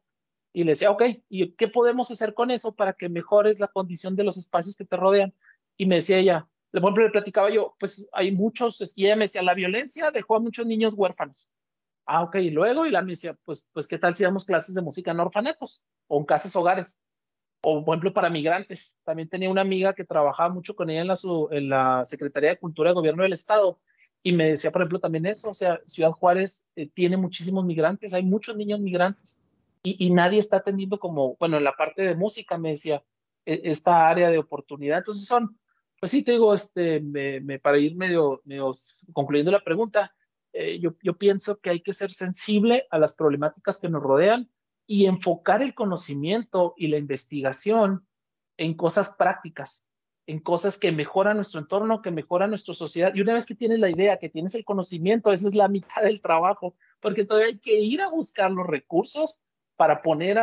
y 0.53 0.65
le 0.65 0.73
decía, 0.73 0.91
ok, 0.91 1.03
¿y 1.29 1.53
qué 1.53 1.69
podemos 1.69 2.11
hacer 2.11 2.35
con 2.35 2.51
eso 2.51 2.75
para 2.75 2.95
que 2.95 3.09
mejores 3.09 3.61
la 3.61 3.69
condición 3.69 4.17
de 4.17 4.25
los 4.25 4.37
espacios 4.37 4.77
que 4.77 4.85
te 4.85 4.97
rodean? 4.97 5.33
Y 5.77 5.87
me 5.87 5.97
decía 5.97 6.19
ella, 6.19 6.49
por 6.73 6.83
ejemplo, 6.83 7.05
le 7.05 7.11
platicaba 7.11 7.51
yo, 7.51 7.77
pues 7.79 8.09
hay 8.13 8.33
muchos, 8.33 8.93
y 8.97 9.07
ella 9.07 9.17
me 9.17 9.25
decía, 9.25 9.43
la 9.43 9.55
violencia 9.55 10.11
dejó 10.11 10.37
a 10.37 10.41
muchos 10.41 10.67
niños 10.67 10.95
huérfanos. 10.97 11.51
Ah, 12.07 12.23
ok, 12.23 12.37
y 12.37 12.51
luego, 12.51 12.87
y 12.87 12.91
la 12.91 13.03
me 13.03 13.11
decía, 13.11 13.37
pues, 13.45 13.69
pues, 13.73 13.87
¿qué 13.87 13.99
tal 13.99 14.15
si 14.15 14.25
damos 14.25 14.45
clases 14.45 14.75
de 14.75 14.83
música 14.83 15.11
en 15.11 15.21
orfanatos 15.21 15.87
o 16.07 16.19
en 16.19 16.25
casas 16.25 16.55
hogares? 16.57 17.03
O, 17.63 17.85
por 17.85 17.95
ejemplo, 17.95 18.13
para 18.13 18.31
migrantes. 18.31 19.01
También 19.05 19.29
tenía 19.29 19.51
una 19.51 19.63
amiga 19.63 19.95
que 19.95 20.05
trabajaba 20.05 20.49
mucho 20.51 20.77
con 20.77 20.89
ella 20.89 21.01
en 21.01 21.09
la, 21.09 21.19
en 21.51 21.69
la 21.69 22.05
Secretaría 22.05 22.51
de 22.51 22.59
Cultura 22.59 22.91
de 22.91 22.95
Gobierno 22.95 23.25
del 23.25 23.33
Estado 23.33 23.81
y 24.23 24.33
me 24.33 24.51
decía, 24.51 24.73
por 24.73 24.83
ejemplo, 24.83 25.01
también 25.01 25.27
eso, 25.27 25.51
o 25.51 25.55
sea, 25.55 25.81
Ciudad 25.87 26.11
Juárez 26.11 26.67
eh, 26.77 26.89
tiene 26.93 27.17
muchísimos 27.17 27.65
migrantes, 27.65 28.13
hay 28.13 28.25
muchos 28.25 28.57
niños 28.57 28.81
migrantes 28.81 29.43
y, 29.83 30.11
nadie 30.11 30.41
está 30.41 30.57
atendiendo 30.57 30.99
como, 30.99 31.37
bueno, 31.37 31.59
en 31.59 31.65
la 31.65 31.77
parte 31.77 32.03
de 32.03 32.17
música 32.17 32.59
me 32.59 32.71
decía, 32.71 33.05
e, 33.45 33.61
esta 33.65 34.09
área 34.09 34.31
de 34.31 34.39
oportunidad. 34.39 34.99
Entonces 34.99 35.27
son, 35.27 35.59
pues 36.01 36.11
sí, 36.11 36.23
te 36.23 36.33
digo, 36.33 36.53
este, 36.53 37.01
me, 37.01 37.61
para 37.61 37.79
ir 37.79 37.95
medio, 37.95 38.43
medio, 38.45 38.73
concluyendo 39.13 39.53
la 39.53 39.63
pregunta, 39.63 40.13
eh, 40.53 40.81
yo, 40.81 40.97
yo 41.03 41.17
pienso 41.17 41.61
que 41.61 41.71
hay 41.71 41.81
que 41.83 41.93
ser 41.93 42.11
sensible 42.11 42.87
a 42.91 42.99
las 42.99 43.15
problemáticas 43.15 43.81
que 43.81 43.89
nos 43.89 44.03
rodean 44.03 44.51
y 44.87 45.07
enfocar 45.07 45.63
el 45.63 45.75
conocimiento 45.75 46.75
y 46.77 46.89
la 46.89 46.97
investigación 46.97 48.07
en 48.57 48.75
cosas 48.75 49.15
prácticas, 49.17 49.89
en 50.27 50.41
cosas 50.41 50.79
que 50.79 50.91
mejoran 50.91 51.37
nuestro 51.37 51.61
entorno, 51.61 52.03
que 52.03 52.11
mejoran 52.11 52.51
nuestra 52.51 52.75
sociedad. 52.75 53.15
Y 53.15 53.21
una 53.21 53.35
vez 53.35 53.47
que 53.47 53.55
tienes 53.55 53.79
la 53.79 53.91
idea, 53.91 54.19
que 54.19 54.29
tienes 54.29 54.55
el 54.55 54.65
conocimiento, 54.65 55.33
esa 55.33 55.49
es 55.49 55.55
la 55.55 55.69
mitad 55.69 56.03
del 56.03 56.21
trabajo, 56.21 56.75
porque 57.01 57.25
todavía 57.25 57.49
hay 57.49 57.59
que 57.59 57.79
ir 57.79 58.01
a 58.03 58.09
buscar 58.09 58.51
los 58.51 58.67
recursos 58.67 59.45
para 59.77 60.03
poner 60.03 60.39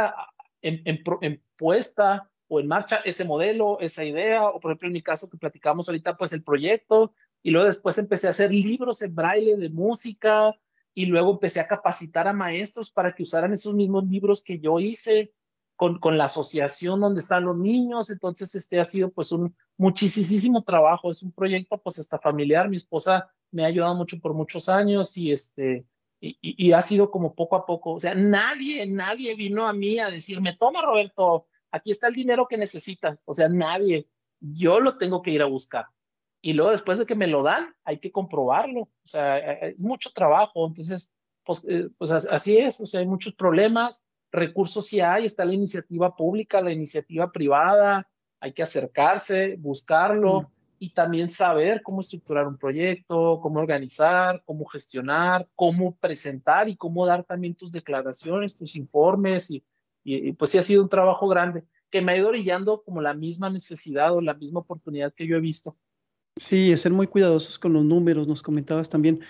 en, 0.62 1.44
puesta 1.58 2.30
o 2.48 2.60
en 2.60 2.68
marcha 2.68 2.98
ese 2.98 3.26
modelo, 3.26 3.80
esa 3.80 4.06
idea, 4.06 4.48
o 4.48 4.60
por 4.60 4.72
ejemplo 4.72 4.88
en 4.88 4.94
mi 4.94 5.02
caso 5.02 5.30
que 5.30 5.38
platicamos 5.38 5.90
ahorita, 5.90 6.16
pues 6.16 6.32
el 6.34 6.44
proyecto, 6.44 7.14
y 7.42 7.52
luego 7.52 7.68
después 7.68 7.98
empecé 7.98 8.28
a 8.28 8.30
hacer 8.30 8.52
libros 8.52 9.02
en 9.02 9.14
braille 9.14 9.58
de 9.58 9.70
música, 9.70 10.56
y 10.94 11.08
luego 11.08 11.32
empecé 11.32 11.60
a 11.60 11.68
capacitar 11.68 12.28
a 12.28 12.34
maestros 12.34 12.92
para 12.92 13.14
que 13.14 13.24
usaran 13.24 13.54
esos 13.54 13.74
mismos 13.74 14.06
libros 14.06 14.44
que 14.44 14.60
yo 14.60 14.80
hice 14.80 15.34
con, 15.76 16.00
con 16.00 16.18
la 16.18 16.26
asociación 16.26 17.00
donde 17.00 17.20
están 17.20 17.46
los 17.46 17.58
niños, 17.58 18.10
entonces 18.10 18.54
este 18.56 18.80
ha 18.80 18.84
sido 18.84 19.12
pues 19.12 19.32
un 19.32 19.56
muchísimo 19.78 20.64
trabajo, 20.64 21.10
es 21.10 21.24
un 21.24 21.32
proyecto 21.32 21.78
pues 21.78 22.00
hasta 22.00 22.20
familiar, 22.20 22.70
mi 22.70 22.78
esposa 22.78 23.30
me 23.52 23.64
ha 23.64 23.68
ayudado 23.68 23.96
mucho 23.96 24.20
por 24.20 24.34
muchos 24.34 24.70
años 24.70 25.18
y 25.18 25.32
este, 25.32 25.86
y, 26.20 26.72
ha 26.72 26.82
sido 26.82 27.12
como 27.12 27.36
poco 27.36 27.56
a 27.56 27.66
poco, 27.66 27.94
o 27.94 28.00
sea, 28.00 28.16
nadie, 28.16 28.86
nadie 28.88 29.36
vino 29.36 29.68
a 29.68 29.74
mí 29.74 30.00
a 30.00 30.10
decirme, 30.10 30.56
toma 30.56 30.82
Roberto, 30.82 31.48
aquí 31.72 31.92
está 31.92 32.08
el 32.08 32.14
dinero 32.14 32.48
que 32.48 32.58
necesitas, 32.58 33.24
o 33.26 33.34
sea, 33.34 33.50
nadie, 33.50 34.08
yo 34.40 34.80
lo 34.80 34.98
tengo 34.98 35.22
que 35.22 35.32
ir 35.32 35.42
a 35.42 35.48
buscar. 35.48 35.86
Y 36.42 36.54
luego 36.54 36.72
después 36.72 36.98
de 36.98 37.06
que 37.06 37.16
me 37.16 37.28
lo 37.28 37.44
dan, 37.44 37.74
hay 37.84 37.98
que 38.00 38.12
comprobarlo, 38.12 38.82
o 38.82 38.92
sea, 39.04 39.38
e, 39.38 39.66
e, 39.66 39.70
es 39.72 39.82
mucho 39.82 40.12
trabajo, 40.12 40.66
entonces, 40.66 41.16
pues, 41.44 41.66
eh, 41.68 41.90
pues 41.98 42.12
así 42.12 42.58
es, 42.58 42.80
o 42.80 42.86
sea, 42.86 43.02
hay 43.02 43.08
muchos 43.08 43.34
problemas, 43.34 44.08
recursos 44.34 44.88
sí 44.88 45.00
hay, 45.00 45.26
está 45.26 45.46
la 45.46 45.54
iniciativa 45.54 46.14
pública, 46.16 46.62
la 46.62 46.74
iniciativa 46.74 47.32
privada, 47.32 48.10
hay 48.42 48.52
que 48.52 48.64
acercarse, 48.64 49.56
buscarlo. 49.58 50.42
Mm 50.42 50.54
y 50.84 50.90
también 50.90 51.30
saber 51.30 51.82
cómo 51.82 52.02
estructurar 52.02 52.46
un 52.46 52.58
proyecto, 52.58 53.40
cómo 53.42 53.62
organizar, 53.62 54.44
cómo 54.44 54.66
gestionar, 54.66 55.48
cómo 55.56 55.96
presentar 55.96 56.68
y 56.68 56.76
cómo 56.76 57.06
dar 57.06 57.24
también 57.24 57.56
tus 57.56 57.72
declaraciones, 57.72 58.58
tus 58.58 58.76
informes 58.76 59.50
y, 59.50 59.64
y, 60.04 60.34
pues 60.34 60.52
sí 60.52 60.58
ha 60.58 60.62
sido 60.62 60.84
un 60.84 60.90
trabajo 60.90 61.30
grande 61.30 61.64
que 61.90 62.02
me 62.02 62.12
ha 62.12 62.18
ido 62.18 62.28
brillando 62.28 62.84
como 62.84 63.00
la 63.00 63.14
misma 63.14 63.50
necesidad 63.50 64.14
o 64.14 64.20
la 64.20 64.34
misma 64.34 64.60
oportunidad 64.60 65.14
que 65.14 65.26
yo 65.26 65.38
he 65.38 65.40
visto. 65.40 65.78
Sí, 66.36 66.76
ser 66.76 66.92
muy 66.92 67.08
cuidadosos 67.08 67.58
con 67.58 67.72
los 67.72 67.86
números, 67.86 68.28
nos 68.28 68.42
comentabas 68.42 68.90
también. 68.90 69.22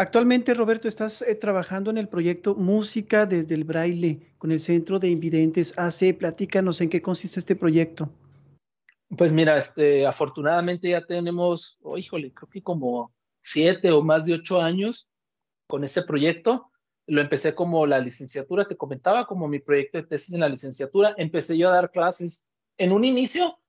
Actualmente, 0.00 0.54
Roberto, 0.54 0.88
estás 0.88 1.20
eh, 1.20 1.34
trabajando 1.34 1.90
en 1.90 1.98
el 1.98 2.08
proyecto 2.08 2.54
Música 2.54 3.26
desde 3.26 3.54
el 3.54 3.64
Braille 3.64 4.32
con 4.38 4.50
el 4.50 4.58
Centro 4.58 4.98
de 4.98 5.10
Invidentes 5.10 5.78
AC. 5.78 6.16
Platícanos 6.18 6.80
en 6.80 6.88
qué 6.88 7.02
consiste 7.02 7.38
este 7.38 7.54
proyecto. 7.54 8.08
Pues 9.18 9.34
mira, 9.34 9.58
este, 9.58 10.06
afortunadamente 10.06 10.88
ya 10.88 11.04
tenemos, 11.04 11.76
oh, 11.82 11.98
híjole, 11.98 12.32
creo 12.32 12.48
que 12.48 12.62
como 12.62 13.12
siete 13.40 13.92
o 13.92 14.00
más 14.00 14.24
de 14.24 14.32
ocho 14.32 14.62
años 14.62 15.10
con 15.66 15.84
este 15.84 16.00
proyecto. 16.00 16.70
Lo 17.06 17.20
empecé 17.20 17.54
como 17.54 17.86
la 17.86 17.98
licenciatura, 17.98 18.66
te 18.66 18.78
comentaba, 18.78 19.26
como 19.26 19.48
mi 19.48 19.58
proyecto 19.58 19.98
de 19.98 20.04
tesis 20.04 20.32
en 20.32 20.40
la 20.40 20.48
licenciatura. 20.48 21.14
Empecé 21.18 21.58
yo 21.58 21.68
a 21.68 21.74
dar 21.74 21.90
clases. 21.90 22.48
En 22.78 22.92
un 22.92 23.04
inicio, 23.04 23.59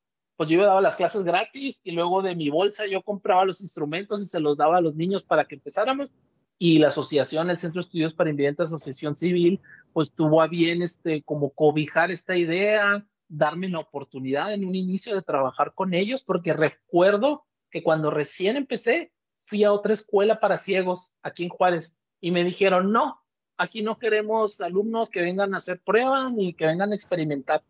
pues 0.42 0.50
yo 0.50 0.60
daba 0.64 0.82
las 0.82 0.96
clases 0.96 1.24
gratis 1.24 1.82
y 1.84 1.92
luego 1.92 2.24
de 2.24 2.36
mi 2.36 2.50
bolsa 2.50 2.88
yo 2.88 3.04
compraba 3.04 3.46
los 3.46 3.62
instrumentos 3.62 4.24
y 4.24 4.26
se 4.26 4.40
los 4.40 4.58
daba 4.58 4.78
a 4.78 4.82
los 4.82 4.96
niños 4.96 5.24
para 5.24 5.46
que 5.46 5.54
empezáramos. 5.54 6.14
Y 6.58 6.80
la 6.80 6.88
asociación, 6.88 7.52
el 7.52 7.60
Centro 7.60 7.80
de 7.80 7.86
Estudios 7.86 8.16
para 8.16 8.32
Invidentes, 8.32 8.74
Asociación 8.74 9.16
Civil, 9.16 9.62
pues 9.94 10.16
tuvo 10.16 10.42
a 10.42 10.48
bien 10.48 10.82
este, 10.82 11.22
como 11.22 11.52
cobijar 11.52 12.10
esta 12.10 12.36
idea, 12.36 13.06
darme 13.28 13.70
la 13.70 13.82
oportunidad 13.82 14.52
en 14.52 14.66
un 14.66 14.74
inicio 14.74 15.14
de 15.14 15.22
trabajar 15.22 15.76
con 15.76 15.94
ellos, 15.94 16.24
porque 16.24 16.54
recuerdo 16.54 17.46
que 17.70 17.84
cuando 17.84 18.10
recién 18.10 18.58
empecé, 18.58 19.12
fui 19.36 19.64
a 19.64 19.72
otra 19.72 19.94
escuela 19.94 20.40
para 20.40 20.58
ciegos 20.58 21.14
aquí 21.22 21.44
en 21.44 21.50
Juárez 21.50 22.00
y 22.20 22.32
me 22.32 22.44
dijeron, 22.44 22.92
no, 22.92 23.22
aquí 23.58 23.84
no 23.84 24.00
queremos 24.00 24.60
alumnos 24.60 25.12
que 25.12 25.22
vengan 25.22 25.54
a 25.54 25.58
hacer 25.58 25.82
pruebas 25.86 26.34
ni 26.34 26.56
que 26.56 26.66
vengan 26.66 26.94
a 26.94 26.96
experimentar. 26.96 27.62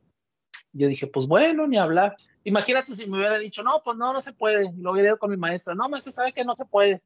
Yo 0.74 0.88
dije, 0.88 1.08
pues 1.08 1.28
bueno, 1.28 1.68
ni 1.68 1.78
hablar. 1.78 2.16
Imagínate 2.44 2.96
si 2.96 3.10
me 3.10 3.18
hubiera 3.18 3.38
dicho, 3.38 3.64
no, 3.64 3.82
pues 3.84 3.98
no, 3.98 4.14
no 4.14 4.22
se 4.22 4.34
puede. 4.34 4.72
Y 4.72 4.82
lo 4.82 4.92
hubiera 4.92 5.10
ido 5.10 5.20
con 5.20 5.30
mi 5.30 5.38
maestra, 5.38 5.76
no, 5.76 5.90
maestra, 5.90 6.12
sabe 6.12 6.34
que 6.34 6.46
no 6.46 6.56
se 6.56 6.66
puede. 6.66 7.02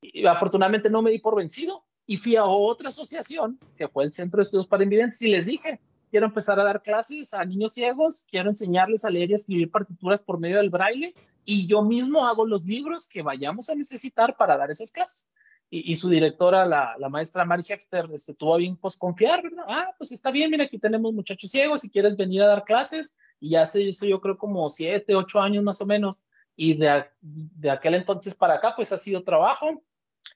Y 0.00 0.26
afortunadamente 0.26 0.90
no 0.90 1.02
me 1.02 1.10
di 1.10 1.18
por 1.18 1.36
vencido 1.36 1.84
y 2.06 2.16
fui 2.16 2.36
a 2.36 2.44
otra 2.44 2.90
asociación, 2.90 3.58
que 3.76 3.88
fue 3.88 4.04
el 4.04 4.12
Centro 4.12 4.38
de 4.38 4.42
Estudios 4.42 4.68
para 4.68 4.84
Invidentes, 4.84 5.20
y 5.22 5.28
les 5.28 5.46
dije, 5.46 5.80
quiero 6.10 6.26
empezar 6.26 6.58
a 6.60 6.64
dar 6.64 6.80
clases 6.80 7.34
a 7.34 7.44
niños 7.44 7.74
ciegos, 7.74 8.24
quiero 8.30 8.48
enseñarles 8.48 9.04
a 9.04 9.10
leer 9.10 9.30
y 9.30 9.34
escribir 9.34 9.70
partituras 9.70 10.22
por 10.22 10.38
medio 10.38 10.58
del 10.58 10.70
braille 10.70 11.14
y 11.44 11.66
yo 11.66 11.82
mismo 11.82 12.26
hago 12.26 12.46
los 12.46 12.64
libros 12.64 13.08
que 13.08 13.22
vayamos 13.22 13.70
a 13.70 13.74
necesitar 13.74 14.36
para 14.36 14.56
dar 14.56 14.70
esas 14.70 14.92
clases. 14.92 15.30
Y, 15.68 15.96
su 15.96 16.08
directora, 16.08 16.64
la, 16.64 16.94
la, 16.96 17.08
maestra 17.08 17.44
Mary 17.44 17.62
Hefter, 17.68 18.08
este, 18.14 18.34
tuvo 18.34 18.56
bien 18.56 18.76
pues 18.76 18.96
confiar, 18.96 19.42
¿verdad? 19.42 19.64
Ah, 19.66 19.94
pues 19.98 20.12
está 20.12 20.30
bien, 20.30 20.48
mira, 20.50 20.64
aquí 20.64 20.78
tenemos 20.78 21.12
muchachos 21.12 21.50
ciegos, 21.50 21.80
si 21.80 21.90
quieres 21.90 22.16
venir 22.16 22.42
a 22.42 22.46
dar 22.46 22.62
clases, 22.62 23.16
y 23.40 23.56
sé, 23.64 23.88
eso 23.88 24.06
yo 24.06 24.20
creo 24.20 24.38
como 24.38 24.68
siete, 24.68 25.16
ocho 25.16 25.40
años 25.40 25.64
más 25.64 25.80
o 25.80 25.86
menos, 25.86 26.24
y 26.54 26.74
de, 26.74 27.04
de 27.20 27.70
aquel 27.70 27.94
entonces 27.94 28.36
para 28.36 28.54
acá, 28.54 28.74
pues 28.76 28.92
ha 28.92 28.96
sido 28.96 29.24
trabajo. 29.24 29.82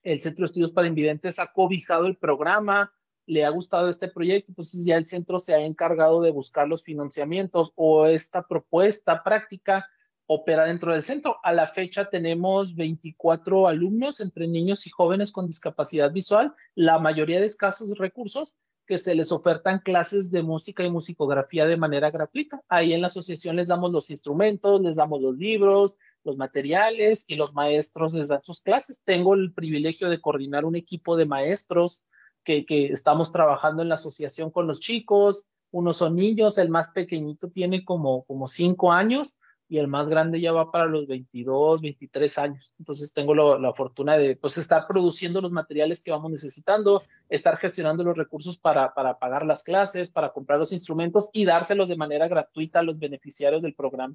El 0.03 0.19
Centro 0.19 0.43
de 0.43 0.47
Estudios 0.47 0.71
para 0.71 0.87
Invidentes 0.87 1.39
ha 1.39 1.51
cobijado 1.51 2.07
el 2.07 2.17
programa, 2.17 2.93
le 3.25 3.45
ha 3.45 3.49
gustado 3.49 3.87
este 3.87 4.09
proyecto, 4.09 4.51
entonces 4.51 4.85
ya 4.85 4.97
el 4.97 5.05
centro 5.05 5.39
se 5.39 5.53
ha 5.53 5.59
encargado 5.59 6.21
de 6.21 6.31
buscar 6.31 6.67
los 6.67 6.83
financiamientos 6.83 7.71
o 7.75 8.05
esta 8.05 8.45
propuesta 8.45 9.23
práctica 9.23 9.87
opera 10.33 10.63
dentro 10.63 10.93
del 10.93 11.03
centro. 11.03 11.37
A 11.43 11.51
la 11.51 11.67
fecha 11.67 12.09
tenemos 12.09 12.73
24 12.75 13.67
alumnos 13.67 14.21
entre 14.21 14.47
niños 14.47 14.87
y 14.87 14.89
jóvenes 14.89 15.33
con 15.33 15.45
discapacidad 15.45 16.09
visual, 16.09 16.53
la 16.73 16.99
mayoría 16.99 17.41
de 17.41 17.45
escasos 17.45 17.97
recursos 17.97 18.57
que 18.87 18.97
se 18.97 19.13
les 19.13 19.33
ofertan 19.33 19.79
clases 19.79 20.31
de 20.31 20.41
música 20.41 20.83
y 20.83 20.89
musicografía 20.89 21.65
de 21.65 21.75
manera 21.75 22.09
gratuita. 22.09 22.61
Ahí 22.69 22.93
en 22.93 23.01
la 23.01 23.07
asociación 23.07 23.57
les 23.57 23.67
damos 23.67 23.91
los 23.91 24.09
instrumentos, 24.09 24.79
les 24.79 24.95
damos 24.95 25.21
los 25.21 25.35
libros, 25.37 25.97
los 26.23 26.37
materiales 26.37 27.25
y 27.27 27.35
los 27.35 27.53
maestros 27.53 28.13
les 28.13 28.29
dan 28.29 28.41
sus 28.41 28.61
clases. 28.61 29.01
Tengo 29.03 29.33
el 29.33 29.53
privilegio 29.53 30.09
de 30.09 30.21
coordinar 30.21 30.63
un 30.63 30.77
equipo 30.77 31.17
de 31.17 31.25
maestros 31.25 32.05
que, 32.45 32.65
que 32.65 32.85
estamos 32.85 33.31
trabajando 33.31 33.81
en 33.81 33.89
la 33.89 33.95
asociación 33.95 34.49
con 34.49 34.65
los 34.65 34.79
chicos. 34.79 35.49
Unos 35.71 35.97
son 35.97 36.15
niños, 36.15 36.57
el 36.57 36.69
más 36.69 36.91
pequeñito 36.91 37.49
tiene 37.49 37.83
como, 37.83 38.23
como 38.23 38.47
cinco 38.47 38.93
años 38.93 39.39
y 39.71 39.77
el 39.77 39.87
más 39.87 40.09
grande 40.09 40.41
ya 40.41 40.51
va 40.51 40.69
para 40.69 40.85
los 40.85 41.07
22, 41.07 41.81
23 41.81 42.37
años. 42.39 42.73
Entonces 42.77 43.13
tengo 43.13 43.33
la 43.33 43.73
fortuna 43.73 44.17
de 44.17 44.35
pues, 44.35 44.57
estar 44.57 44.85
produciendo 44.85 45.39
los 45.39 45.53
materiales 45.53 46.03
que 46.03 46.11
vamos 46.11 46.29
necesitando, 46.29 47.03
estar 47.29 47.55
gestionando 47.55 48.03
los 48.03 48.17
recursos 48.17 48.57
para, 48.57 48.93
para 48.93 49.17
pagar 49.17 49.45
las 49.45 49.63
clases, 49.63 50.11
para 50.11 50.33
comprar 50.33 50.59
los 50.59 50.73
instrumentos 50.73 51.29
y 51.31 51.45
dárselos 51.45 51.87
de 51.87 51.95
manera 51.95 52.27
gratuita 52.27 52.79
a 52.79 52.83
los 52.83 52.99
beneficiarios 52.99 53.61
del 53.61 53.73
programa. 53.73 54.13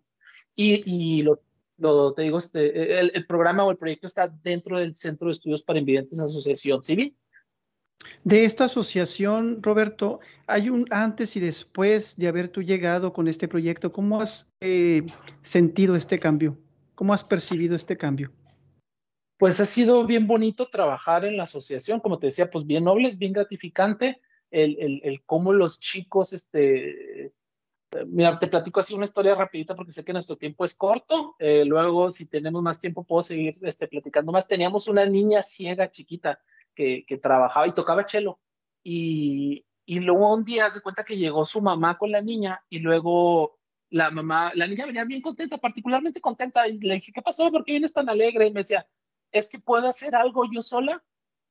Y, 0.55 0.83
y 0.85 1.23
lo, 1.23 1.41
lo, 1.79 2.13
te 2.13 2.21
digo, 2.21 2.37
este, 2.37 3.01
el, 3.01 3.13
el, 3.15 3.27
programa 3.27 3.65
o 3.65 3.71
el 3.71 3.79
proyecto 3.79 4.09
está 4.09 4.29
dentro 4.29 4.79
del 4.79 4.95
Centro 4.95 5.29
de 5.29 5.33
Estudios 5.33 5.63
para 5.63 5.79
Invidentes 5.79 6.21
Asociación 6.21 6.83
Civil. 6.83 7.17
De 8.25 8.45
esta 8.45 8.65
asociación, 8.65 9.63
Roberto, 9.63 10.21
¿hay 10.47 10.69
un 10.69 10.87
antes 10.91 11.37
y 11.37 11.41
después 11.41 12.17
de 12.17 12.29
haber 12.29 12.49
tú 12.49 12.63
llegado 12.63 13.13
con 13.13 13.29
este 13.29 13.47
proyecto? 13.47 13.93
¿Cómo 13.93 14.21
has 14.21 14.51
eh, 14.61 15.03
sentido 15.43 15.95
este 15.95 16.19
cambio? 16.19 16.59
¿Cómo 16.95 17.15
has 17.15 17.23
percibido 17.23 17.77
este 17.77 17.97
cambio? 17.97 18.33
Pues 19.39 19.61
ha 19.61 19.65
sido 19.65 20.07
bien 20.07 20.27
bonito 20.27 20.69
trabajar 20.69 21.25
en 21.25 21.37
la 21.37 21.45
asociación, 21.45 22.01
como 22.01 22.19
te 22.19 22.29
decía, 22.29 22.51
pues 22.51 22.67
bien 22.67 22.85
noble, 22.85 23.09
es 23.09 23.19
bien 23.19 23.33
gratificante 23.33 24.21
el, 24.51 24.77
el, 24.81 25.01
el 25.05 25.23
cómo 25.25 25.53
los 25.53 25.79
chicos, 25.79 26.33
este, 26.33 27.33
mira, 28.07 28.39
te 28.39 28.47
platico 28.47 28.81
así 28.81 28.95
una 28.95 29.05
historia 29.05 29.35
rapidita 29.35 29.75
porque 29.75 29.93
sé 29.93 30.05
que 30.05 30.13
nuestro 30.13 30.37
tiempo 30.37 30.65
es 30.65 30.75
corto, 30.75 31.37
eh, 31.39 31.65
luego 31.65 32.11
si 32.11 32.27
tenemos 32.27 32.63
más 32.63 32.81
tiempo 32.81 33.05
puedo 33.05 33.23
seguir 33.23 33.55
este, 33.63 33.89
platicando 33.89 34.33
más. 34.33 34.49
Teníamos 34.49 34.89
una 34.89 35.05
niña 35.07 35.43
ciega 35.43 35.91
chiquita, 35.91 36.41
que, 36.77 37.19
trabajaba 37.21 37.67
y 37.67 37.73
tocaba 37.73 38.07
chelo. 38.07 38.39
Y, 38.85 39.67
y 39.85 40.01
luego 40.01 40.33
un 40.33 40.45
día 40.45 40.71
se 40.71 40.81
cuenta 40.81 41.05
que 41.05 41.17
llegó 41.17 41.45
su 41.45 41.61
mamá 41.61 41.99
con 41.99 42.13
la 42.13 42.23
niña 42.23 42.63
y 42.69 42.79
luego 42.79 43.59
la 43.91 44.11
mamá, 44.11 44.53
la 44.55 44.67
niña 44.67 44.87
venía 44.87 45.05
bien 45.05 45.23
contenta, 45.23 45.59
particularmente 45.59 46.21
contenta. 46.21 46.69
Y 46.69 46.79
le 46.79 46.95
dije, 46.95 47.13
¿qué 47.13 47.23
pasó? 47.23 47.51
¿Por 47.51 47.65
qué 47.65 47.73
vienes 47.73 47.93
tan 47.93 48.09
alegre? 48.09 48.47
Y 48.47 48.53
me 48.53 48.61
decía, 48.61 48.87
es 49.33 49.51
que 49.51 49.59
puedo 49.59 49.89
hacer 49.89 50.15
algo 50.15 50.45
yo 50.51 50.63
sola 50.63 51.03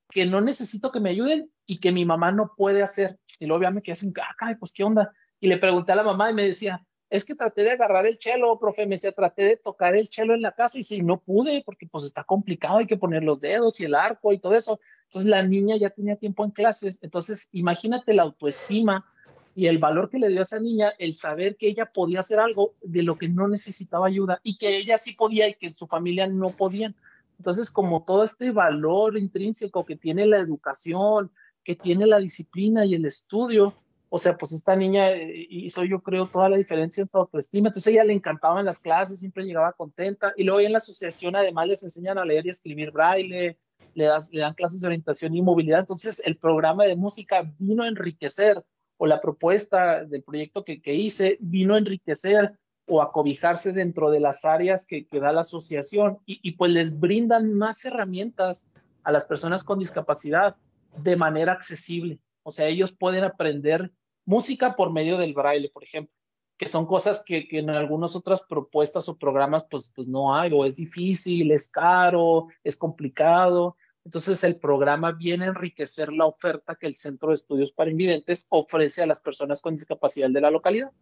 que 0.08 0.24
no 0.24 0.40
necesito 0.40 0.92
que 0.92 1.00
me 1.00 1.10
ayuden 1.10 1.50
y 1.66 1.78
que 1.78 1.92
mi 1.92 2.04
mamá 2.04 2.30
no 2.32 2.54
puede 2.56 2.82
hacer. 2.82 3.18
Y 3.40 3.46
luego 3.46 3.64
ya 3.64 3.70
me 3.70 3.82
quedé 3.82 3.94
así, 3.94 4.12
ah, 4.40 4.56
pues 4.58 4.72
qué 4.72 4.84
onda. 4.84 5.12
Y 5.40 5.48
le 5.48 5.58
pregunté 5.58 5.92
a 5.92 5.96
la 5.96 6.04
mamá 6.04 6.30
y 6.30 6.34
me 6.34 6.44
decía, 6.44 6.85
es 7.08 7.24
que 7.24 7.34
traté 7.34 7.62
de 7.62 7.72
agarrar 7.72 8.06
el 8.06 8.18
chelo, 8.18 8.58
profe, 8.58 8.84
me 8.84 8.96
decía, 8.96 9.12
traté 9.12 9.44
de 9.44 9.56
tocar 9.56 9.94
el 9.94 10.08
chelo 10.08 10.34
en 10.34 10.42
la 10.42 10.52
casa 10.52 10.78
y 10.78 10.82
si 10.82 11.02
no 11.02 11.20
pude, 11.20 11.62
porque 11.64 11.86
pues 11.86 12.04
está 12.04 12.24
complicado, 12.24 12.78
hay 12.78 12.86
que 12.86 12.96
poner 12.96 13.22
los 13.22 13.40
dedos 13.40 13.80
y 13.80 13.84
el 13.84 13.94
arco 13.94 14.32
y 14.32 14.38
todo 14.38 14.54
eso. 14.54 14.80
Entonces 15.04 15.30
la 15.30 15.42
niña 15.42 15.76
ya 15.76 15.90
tenía 15.90 16.16
tiempo 16.16 16.44
en 16.44 16.50
clases, 16.50 16.98
entonces 17.02 17.48
imagínate 17.52 18.12
la 18.12 18.24
autoestima 18.24 19.06
y 19.54 19.68
el 19.68 19.78
valor 19.78 20.10
que 20.10 20.18
le 20.18 20.28
dio 20.28 20.40
a 20.40 20.42
esa 20.42 20.60
niña, 20.60 20.92
el 20.98 21.14
saber 21.14 21.56
que 21.56 21.68
ella 21.68 21.86
podía 21.86 22.20
hacer 22.20 22.40
algo 22.40 22.74
de 22.82 23.02
lo 23.02 23.16
que 23.16 23.28
no 23.28 23.48
necesitaba 23.48 24.06
ayuda 24.06 24.40
y 24.42 24.58
que 24.58 24.76
ella 24.76 24.98
sí 24.98 25.14
podía 25.14 25.48
y 25.48 25.54
que 25.54 25.70
su 25.70 25.86
familia 25.86 26.26
no 26.26 26.50
podían. 26.50 26.94
Entonces, 27.38 27.70
como 27.70 28.02
todo 28.04 28.24
este 28.24 28.50
valor 28.50 29.16
intrínseco 29.16 29.86
que 29.86 29.96
tiene 29.96 30.26
la 30.26 30.38
educación, 30.38 31.30
que 31.62 31.74
tiene 31.74 32.06
la 32.06 32.18
disciplina 32.18 32.84
y 32.84 32.94
el 32.94 33.04
estudio, 33.06 33.74
o 34.08 34.18
sea, 34.18 34.36
pues 34.36 34.52
esta 34.52 34.76
niña 34.76 35.10
eh, 35.10 35.46
hizo 35.50 35.84
yo 35.84 36.00
creo 36.00 36.26
toda 36.26 36.48
la 36.48 36.56
diferencia 36.56 37.02
en 37.02 37.08
su 37.08 37.18
autoestima, 37.18 37.68
entonces 37.68 37.92
ella 37.92 38.04
le 38.04 38.12
encantaba 38.12 38.60
en 38.60 38.66
las 38.66 38.78
clases, 38.78 39.20
siempre 39.20 39.44
llegaba 39.44 39.72
contenta. 39.72 40.32
Y 40.36 40.44
luego 40.44 40.60
en 40.60 40.72
la 40.72 40.78
asociación 40.78 41.34
además 41.34 41.66
les 41.66 41.82
enseñan 41.82 42.18
a 42.18 42.24
leer 42.24 42.46
y 42.46 42.50
escribir 42.50 42.92
braille, 42.92 43.58
le, 43.94 44.04
dan 44.04 44.54
clases 44.54 44.80
de 44.80 44.86
orientación 44.86 45.34
y 45.34 45.42
movilidad, 45.42 45.80
entonces 45.80 46.22
el 46.24 46.36
programa 46.36 46.84
de 46.84 46.96
música 46.96 47.50
vino 47.58 47.82
a 47.82 47.88
enriquecer 47.88 48.62
o 48.98 49.06
la 49.06 49.20
propuesta 49.20 50.04
del 50.04 50.22
proyecto 50.22 50.64
que, 50.64 50.80
que 50.80 50.94
hice 50.94 51.36
vino 51.40 51.74
a 51.74 51.78
enriquecer 51.78 52.58
o 52.88 53.02
a 53.02 53.10
cobijarse 53.10 53.72
dentro 53.72 54.10
de 54.10 54.20
las 54.20 54.44
áreas 54.44 54.86
que, 54.86 55.06
que 55.06 55.20
da 55.20 55.32
la 55.32 55.40
asociación. 55.40 56.18
Y 56.24 56.52
pues 56.52 56.70
les 56.70 56.98
brindan 56.98 57.52
más 57.54 57.84
herramientas 57.84 58.70
a 59.02 59.12
las 59.12 59.24
personas 59.24 59.64
con 59.64 59.78
discapacidad 59.78 60.56
de 60.96 61.16
manera 61.16 61.52
accesible. 61.52 62.20
O 62.46 62.52
sea, 62.52 62.68
ellos 62.68 62.96
pueden 62.96 63.24
aprender 63.24 63.90
música 64.24 64.76
por 64.76 64.92
medio 64.92 65.18
del 65.18 65.34
braille, 65.34 65.68
por 65.68 65.82
ejemplo, 65.82 66.14
que 66.56 66.66
son 66.66 66.86
cosas 66.86 67.24
que, 67.26 67.48
en 67.50 67.70
algunas 67.70 68.14
otras 68.14 68.44
propuestas 68.44 69.08
o 69.08 69.18
programas 69.18 69.66
pues, 69.68 69.92
pues 69.92 70.06
no 70.06 70.32
hay, 70.32 70.52
o 70.52 70.64
es 70.64 70.76
difícil, 70.76 71.50
es 71.50 71.68
caro, 71.68 72.46
es 72.62 72.76
complicado. 72.76 73.76
Entonces 74.04 74.44
el 74.44 74.60
programa 74.60 75.10
viene 75.10 75.46
a 75.46 75.48
enriquecer 75.48 76.12
la 76.12 76.26
oferta 76.26 76.76
que 76.76 76.86
el 76.86 76.94
Centro 76.94 77.30
de 77.30 77.34
Estudios 77.34 77.72
para 77.72 77.90
Invidentes 77.90 78.46
ofrece 78.50 79.02
a 79.02 79.06
las 79.06 79.20
personas 79.20 79.60
con 79.60 79.74
discapacidad 79.74 80.30
de 80.30 80.40
la 80.40 80.52
localidad. 80.52 80.92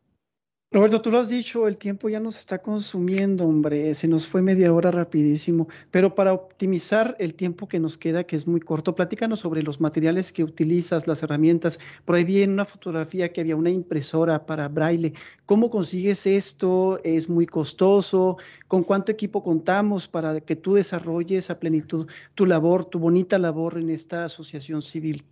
Roberto, 0.74 1.00
tú 1.00 1.12
lo 1.12 1.20
has 1.20 1.28
dicho, 1.28 1.68
el 1.68 1.78
tiempo 1.78 2.08
ya 2.08 2.18
nos 2.18 2.37
está 2.37 2.60
consumiendo, 2.60 3.46
hombre, 3.46 3.94
se 3.94 4.08
nos 4.08 4.26
fue 4.26 4.42
media 4.42 4.74
hora 4.74 4.90
rapidísimo, 4.90 5.68
pero 5.92 6.16
para 6.16 6.32
optimizar 6.32 7.14
el 7.20 7.34
tiempo 7.37 7.68
que 7.68 7.78
nos 7.78 7.96
queda, 7.96 8.24
que 8.24 8.34
es 8.34 8.48
muy 8.48 8.58
corto, 8.58 8.96
platícanos 8.96 9.38
sobre 9.38 9.62
los 9.62 9.80
materiales 9.80 10.32
que 10.32 10.42
utilizas, 10.42 11.06
las 11.06 11.22
herramientas. 11.22 11.78
Por 12.04 12.16
ahí 12.16 12.24
vi 12.24 12.42
en 12.42 12.50
una 12.50 12.64
fotografía 12.64 13.32
que 13.32 13.40
había 13.40 13.54
una 13.54 13.70
impresora 13.70 14.46
para 14.46 14.66
braille. 14.66 15.12
¿Cómo 15.46 15.70
consigues 15.70 16.26
esto? 16.26 16.98
¿Es 17.04 17.28
muy 17.28 17.46
costoso? 17.46 18.37
¿Con 18.66 18.82
cuánto 18.82 19.12
equipo 19.12 19.44
contamos 19.44 20.08
para 20.08 20.40
que 20.40 20.56
tú 20.56 20.74
desarrolles 20.74 21.50
a 21.50 21.60
plenitud 21.60 22.10
tu 22.34 22.46
labor, 22.46 22.84
tu 22.84 22.98
bonita 22.98 23.38
labor 23.38 23.78
en 23.78 23.90
esta 23.90 24.24
asociación 24.24 24.82
civil? 24.82 25.24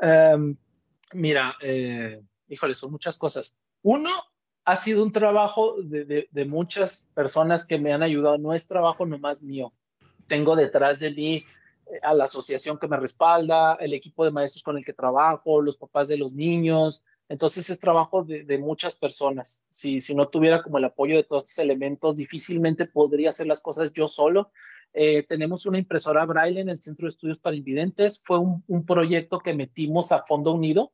Um, 0.00 0.56
mira, 1.14 1.56
eh, 1.60 2.22
híjole, 2.46 2.76
son 2.76 2.92
muchas 2.92 3.18
cosas. 3.18 3.58
Uno, 3.82 4.10
ha 4.66 4.74
sido 4.74 5.04
un 5.04 5.12
trabajo 5.12 5.80
de, 5.80 6.28
de, 6.28 6.44
muchas 6.44 7.08
personas 7.14 7.64
que 7.64 7.78
me 7.78 7.92
han 7.92 8.02
ayudado, 8.02 8.36
no 8.36 8.52
es 8.52 8.66
trabajo 8.66 9.06
nomás 9.06 9.40
mío. 9.40 9.72
Tengo 10.26 10.56
detrás 10.56 10.98
de 10.98 11.12
mí 11.12 11.44
eh, 11.86 12.00
a 12.02 12.12
la 12.12 12.24
asociación 12.24 12.76
que 12.76 12.88
me 12.88 12.96
respalda, 12.96 13.76
el 13.76 13.94
equipo 13.94 14.24
de 14.24 14.32
maestros 14.32 14.64
con 14.64 14.76
el 14.76 14.84
que 14.84 14.92
trabajo, 14.92 15.62
los 15.62 15.76
papás 15.76 16.08
de 16.08 16.16
los 16.16 16.34
niños. 16.34 17.04
Entonces 17.28 17.70
es 17.70 17.78
trabajo 17.78 18.24
de, 18.24 18.42
de 18.42 18.58
muchas 18.58 18.96
personas. 18.96 19.62
Si, 19.70 20.00
si, 20.00 20.16
no 20.16 20.28
tuviera 20.28 20.64
como 20.64 20.78
el 20.78 20.84
apoyo 20.84 21.14
de 21.14 21.22
todos 21.22 21.44
estos 21.44 21.62
elementos, 21.62 22.16
difícilmente 22.16 22.86
podría 22.86 23.28
hacer 23.28 23.46
las 23.46 23.62
cosas 23.62 23.92
yo 23.92 24.08
solo. 24.08 24.50
Eh, 24.92 25.24
tenemos 25.28 25.64
una 25.66 25.78
impresora 25.78 26.24
braille 26.24 26.60
en 26.60 26.70
el 26.70 26.80
Centro 26.80 27.04
de 27.04 27.10
Estudios 27.10 27.38
para 27.38 27.54
Invidentes. 27.54 28.20
Fue 28.24 28.40
un, 28.40 28.64
un 28.66 28.84
proyecto 28.84 29.38
que 29.38 29.54
metimos 29.54 30.10
a 30.10 30.24
Fondo 30.26 30.52
Unido. 30.52 30.92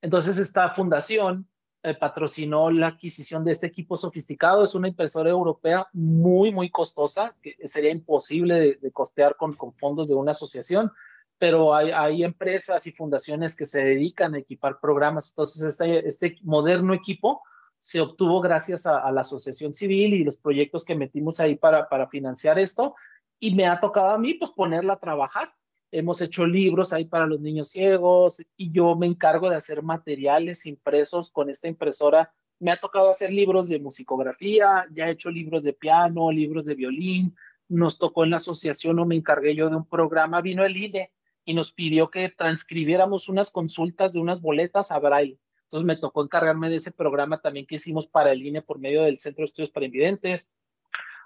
Entonces 0.00 0.36
esta 0.38 0.68
fundación 0.70 1.46
eh, 1.84 1.94
patrocinó 1.94 2.70
la 2.70 2.86
adquisición 2.86 3.44
de 3.44 3.50
este 3.50 3.66
equipo 3.66 3.96
sofisticado. 3.96 4.62
Es 4.62 4.76
una 4.76 4.86
impresora 4.86 5.30
europea 5.30 5.88
muy, 5.92 6.52
muy 6.52 6.70
costosa, 6.70 7.34
que 7.42 7.56
sería 7.66 7.90
imposible 7.90 8.78
de, 8.80 8.92
costear 8.92 9.36
con, 9.36 9.56
fondos 9.74 10.08
de 10.08 10.14
una 10.14 10.30
asociación, 10.30 10.92
pero 11.38 11.74
hay, 11.74 12.22
empresas 12.22 12.86
y 12.86 12.92
fundaciones 12.92 13.56
que 13.56 13.66
se 13.66 13.82
dedican 13.82 14.34
a 14.34 14.38
equipar 14.38 14.78
programas. 14.80 15.30
Entonces, 15.30 15.64
este, 15.64 16.06
este 16.06 16.38
moderno 16.42 16.94
equipo 16.94 17.42
se 17.80 18.00
obtuvo 18.00 18.40
gracias 18.40 18.86
a, 18.86 18.98
a, 18.98 19.10
la 19.10 19.22
asociación 19.22 19.74
civil 19.74 20.14
y 20.14 20.22
los 20.22 20.38
proyectos 20.38 20.84
que 20.84 20.94
metimos 20.94 21.40
ahí 21.40 21.56
para, 21.56 21.88
para 21.88 22.06
financiar 22.06 22.60
esto. 22.60 22.94
Y 23.40 23.56
me 23.56 23.66
ha 23.66 23.80
tocado 23.80 24.10
a 24.10 24.18
mí, 24.18 24.34
pues, 24.34 24.52
ponerla 24.52 24.92
a 24.92 25.00
trabajar 25.00 25.52
hemos 25.92 26.22
hecho 26.22 26.46
libros 26.46 26.92
ahí 26.92 27.04
para 27.04 27.26
los 27.26 27.40
niños 27.40 27.68
ciegos 27.68 28.42
y 28.56 28.72
yo 28.72 28.96
me 28.96 29.06
encargo 29.06 29.50
de 29.50 29.56
hacer 29.56 29.82
materiales 29.82 30.66
impresos 30.66 31.30
con 31.30 31.50
esta 31.50 31.68
impresora. 31.68 32.32
Me 32.58 32.72
ha 32.72 32.80
tocado 32.80 33.10
hacer 33.10 33.30
libros 33.30 33.68
de 33.68 33.78
musicografía, 33.78 34.86
ya 34.90 35.08
he 35.08 35.12
hecho 35.12 35.30
libros 35.30 35.64
de 35.64 35.74
piano, 35.74 36.32
libros 36.32 36.64
de 36.64 36.74
violín. 36.74 37.36
Nos 37.68 37.98
tocó 37.98 38.24
en 38.24 38.30
la 38.30 38.38
asociación 38.38 38.98
o 38.98 39.04
me 39.04 39.16
encargué 39.16 39.54
yo 39.54 39.68
de 39.68 39.76
un 39.76 39.86
programa, 39.86 40.40
vino 40.40 40.64
el 40.64 40.76
INE 40.76 41.12
y 41.44 41.54
nos 41.54 41.72
pidió 41.72 42.10
que 42.10 42.30
transcribiéramos 42.30 43.28
unas 43.28 43.50
consultas 43.50 44.14
de 44.14 44.20
unas 44.20 44.40
boletas 44.40 44.92
a 44.92 44.98
braille. 44.98 45.38
Entonces 45.64 45.86
me 45.86 45.96
tocó 45.96 46.22
encargarme 46.22 46.70
de 46.70 46.76
ese 46.76 46.92
programa 46.92 47.40
también 47.40 47.66
que 47.66 47.74
hicimos 47.74 48.06
para 48.06 48.32
el 48.32 48.42
INE 48.42 48.62
por 48.62 48.78
medio 48.78 49.02
del 49.02 49.18
Centro 49.18 49.42
de 49.42 49.46
Estudios 49.46 49.70
para 49.70 49.86
Invidentes. 49.86 50.54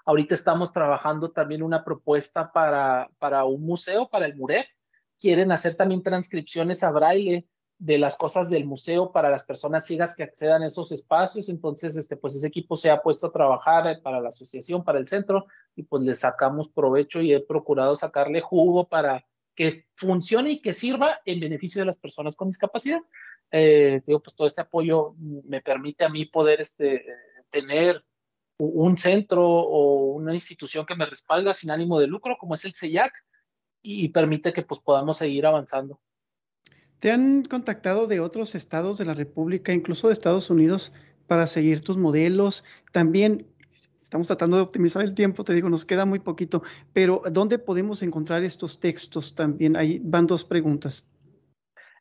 Ahorita 0.07 0.35
estamos 0.35 0.71
trabajando 0.71 1.31
también 1.31 1.61
una 1.61 1.83
propuesta 1.83 2.53
para, 2.53 3.09
para 3.19 3.43
un 3.43 3.61
museo, 3.61 4.07
para 4.09 4.25
el 4.25 4.37
MUREF, 4.37 4.71
quieren 5.19 5.51
hacer 5.51 5.75
también 5.75 6.01
transcripciones 6.01 6.81
a 6.81 6.91
braille 6.91 7.45
de 7.77 7.97
las 7.97 8.15
cosas 8.15 8.49
del 8.49 8.63
museo 8.63 9.11
para 9.11 9.29
las 9.29 9.43
personas 9.43 9.85
ciegas 9.85 10.15
que 10.15 10.23
accedan 10.23 10.63
a 10.63 10.67
esos 10.67 10.93
espacios. 10.93 11.49
Entonces, 11.49 11.97
este, 11.97 12.15
pues 12.15 12.37
ese 12.37 12.47
equipo 12.47 12.77
se 12.77 12.89
ha 12.89 13.01
puesto 13.01 13.27
a 13.27 13.31
trabajar 13.33 14.01
para 14.01 14.21
la 14.21 14.29
asociación, 14.29 14.81
para 14.85 14.97
el 14.97 15.09
centro, 15.09 15.45
y 15.75 15.83
pues 15.83 16.03
le 16.03 16.15
sacamos 16.15 16.69
provecho 16.69 17.19
y 17.19 17.33
he 17.33 17.41
procurado 17.41 17.93
sacarle 17.97 18.39
jugo 18.39 18.87
para 18.87 19.25
que 19.55 19.87
funcione 19.91 20.51
y 20.51 20.61
que 20.61 20.71
sirva 20.71 21.19
en 21.25 21.41
beneficio 21.41 21.81
de 21.81 21.85
las 21.87 21.97
personas 21.97 22.37
con 22.37 22.47
discapacidad. 22.47 23.01
Eh, 23.51 24.01
digo, 24.05 24.21
pues 24.21 24.37
todo 24.37 24.47
este 24.47 24.61
apoyo 24.61 25.15
me 25.17 25.59
permite 25.59 26.05
a 26.05 26.09
mí 26.09 26.27
poder 26.27 26.61
este, 26.61 27.05
tener 27.49 28.05
un 28.57 28.97
centro 28.97 29.45
o 29.47 30.13
una 30.13 30.33
institución 30.33 30.85
que 30.85 30.95
me 30.95 31.05
respalda 31.05 31.53
sin 31.53 31.71
ánimo 31.71 31.99
de 31.99 32.07
lucro, 32.07 32.37
como 32.39 32.55
es 32.55 32.65
el 32.65 32.73
CEIAC, 32.73 33.13
y 33.81 34.09
permite 34.09 34.53
que 34.53 34.63
pues 34.63 34.79
podamos 34.81 35.17
seguir 35.17 35.45
avanzando. 35.45 35.99
¿Te 36.99 37.11
han 37.11 37.43
contactado 37.43 38.07
de 38.07 38.19
otros 38.19 38.55
estados 38.55 38.97
de 38.97 39.05
la 39.05 39.13
República, 39.13 39.71
incluso 39.71 40.07
de 40.07 40.13
Estados 40.13 40.49
Unidos, 40.49 40.91
para 41.27 41.45
seguir 41.45 41.81
tus 41.81 41.95
modelos? 41.95 42.63
También 42.91 43.45
estamos 44.01 44.25
tratando 44.25 44.57
de 44.57 44.63
optimizar 44.63 45.03
el 45.03 45.13
tiempo, 45.13 45.43
te 45.43 45.53
digo, 45.53 45.69
nos 45.69 45.85
queda 45.85 46.05
muy 46.05 46.19
poquito, 46.19 46.63
pero 46.93 47.21
¿dónde 47.31 47.59
podemos 47.59 48.01
encontrar 48.01 48.43
estos 48.43 48.79
textos 48.79 49.35
también? 49.35 49.75
Ahí 49.75 49.99
van 50.03 50.25
dos 50.25 50.43
preguntas. 50.43 51.07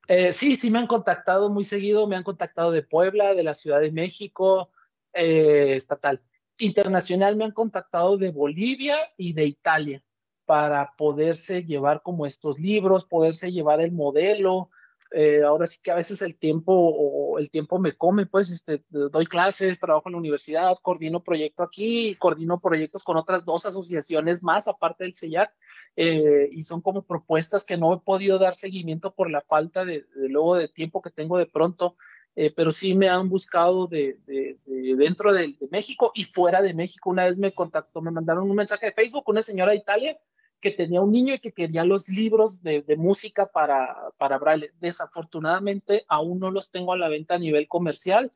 Eh, 0.09 0.33
sí, 0.33 0.55
sí 0.55 0.71
me 0.71 0.79
han 0.79 0.87
contactado 0.87 1.51
muy 1.51 1.64
seguido, 1.64 2.07
me 2.07 2.16
han 2.16 2.23
contactado 2.23 2.71
de 2.71 2.83
Puebla, 2.83 3.35
de 3.35 3.42
la 3.42 3.55
Ciudad 3.55 3.81
de 3.81 3.90
México, 3.90 4.71
eh, 5.12 5.75
estatal. 5.75 6.23
Internacional 6.59 7.37
me 7.37 7.45
han 7.45 7.53
contactado 7.53 8.16
de 8.16 8.31
Bolivia 8.31 8.97
y 9.16 9.33
de 9.33 9.47
Italia 9.47 10.03
para 10.45 10.95
poderse 10.97 11.64
llevar 11.64 12.03
como 12.03 12.25
estos 12.25 12.59
libros, 12.59 13.05
poderse 13.05 13.53
llevar 13.53 13.81
el 13.81 13.92
modelo, 13.92 14.71
eh, 15.12 15.42
ahora 15.45 15.66
sí 15.66 15.81
que 15.83 15.92
a 15.92 15.95
veces 15.95 16.21
el 16.23 16.37
tiempo 16.37 16.73
o 16.73 17.38
el 17.38 17.49
tiempo 17.49 17.79
me 17.79 17.92
come, 17.92 18.27
pues 18.27 18.51
este, 18.51 18.83
doy 18.88 19.25
clases, 19.27 19.79
trabajo 19.79 20.09
en 20.09 20.14
la 20.14 20.19
universidad, 20.19 20.77
coordino 20.83 21.23
proyecto 21.23 21.62
aquí, 21.62 22.16
coordino 22.16 22.61
proyectos 22.61 23.05
con 23.05 23.16
otras 23.16 23.45
dos 23.45 23.66
asociaciones 23.66 24.42
más 24.42 24.66
aparte 24.66 25.05
del 25.05 25.14
CELLAC 25.14 25.55
eh, 25.95 26.49
y 26.51 26.62
son 26.62 26.81
como 26.81 27.03
propuestas 27.03 27.64
que 27.64 27.77
no 27.77 27.95
he 27.95 28.01
podido 28.01 28.38
dar 28.38 28.55
seguimiento 28.55 29.14
por 29.14 29.31
la 29.31 29.42
falta 29.42 29.85
de, 29.85 30.07
luego 30.14 30.57
de 30.57 30.69
tiempo 30.69 31.01
que 31.01 31.11
tengo 31.11 31.38
de 31.38 31.47
pronto, 31.47 31.97
eh, 32.38 32.53
pero 32.55 32.70
sí 32.70 32.94
me 32.94 33.09
han 33.09 33.31
buscado 33.31 33.87
de, 33.87 34.18
de, 34.27 34.59
dentro 34.94 35.33
de, 35.33 35.57
México 35.70 36.12
y 36.14 36.25
fuera 36.25 36.61
de 36.61 36.75
México. 36.75 37.09
Una 37.09 37.25
vez 37.25 37.38
me 37.38 37.53
contactó, 37.53 38.03
me 38.03 38.11
mandaron 38.11 38.51
un 38.51 38.57
mensaje 38.57 38.87
de 38.87 38.92
Facebook, 38.92 39.25
una 39.27 39.40
señora 39.40 39.72
de 39.72 39.79
Italia 39.79 40.18
que 40.61 40.70
tenía 40.70 41.01
un 41.01 41.12
niño 41.12 41.35
y 41.35 41.38
que 41.38 41.53
quería 41.53 41.85
los 41.85 42.09
libros 42.09 42.62
de, 42.62 42.85
música 42.99 43.46
para, 43.46 44.11
para 44.18 44.38
Braille. 44.38 44.70
Desafortunadamente, 44.81 46.05
aún 46.09 46.38
no 46.38 46.51
los 46.51 46.70
tengo 46.70 46.92
a 46.92 46.99
la 46.99 47.09
venta 47.09 47.37
a 47.37 47.38
nivel 47.38 47.68
comercial. 47.68 48.31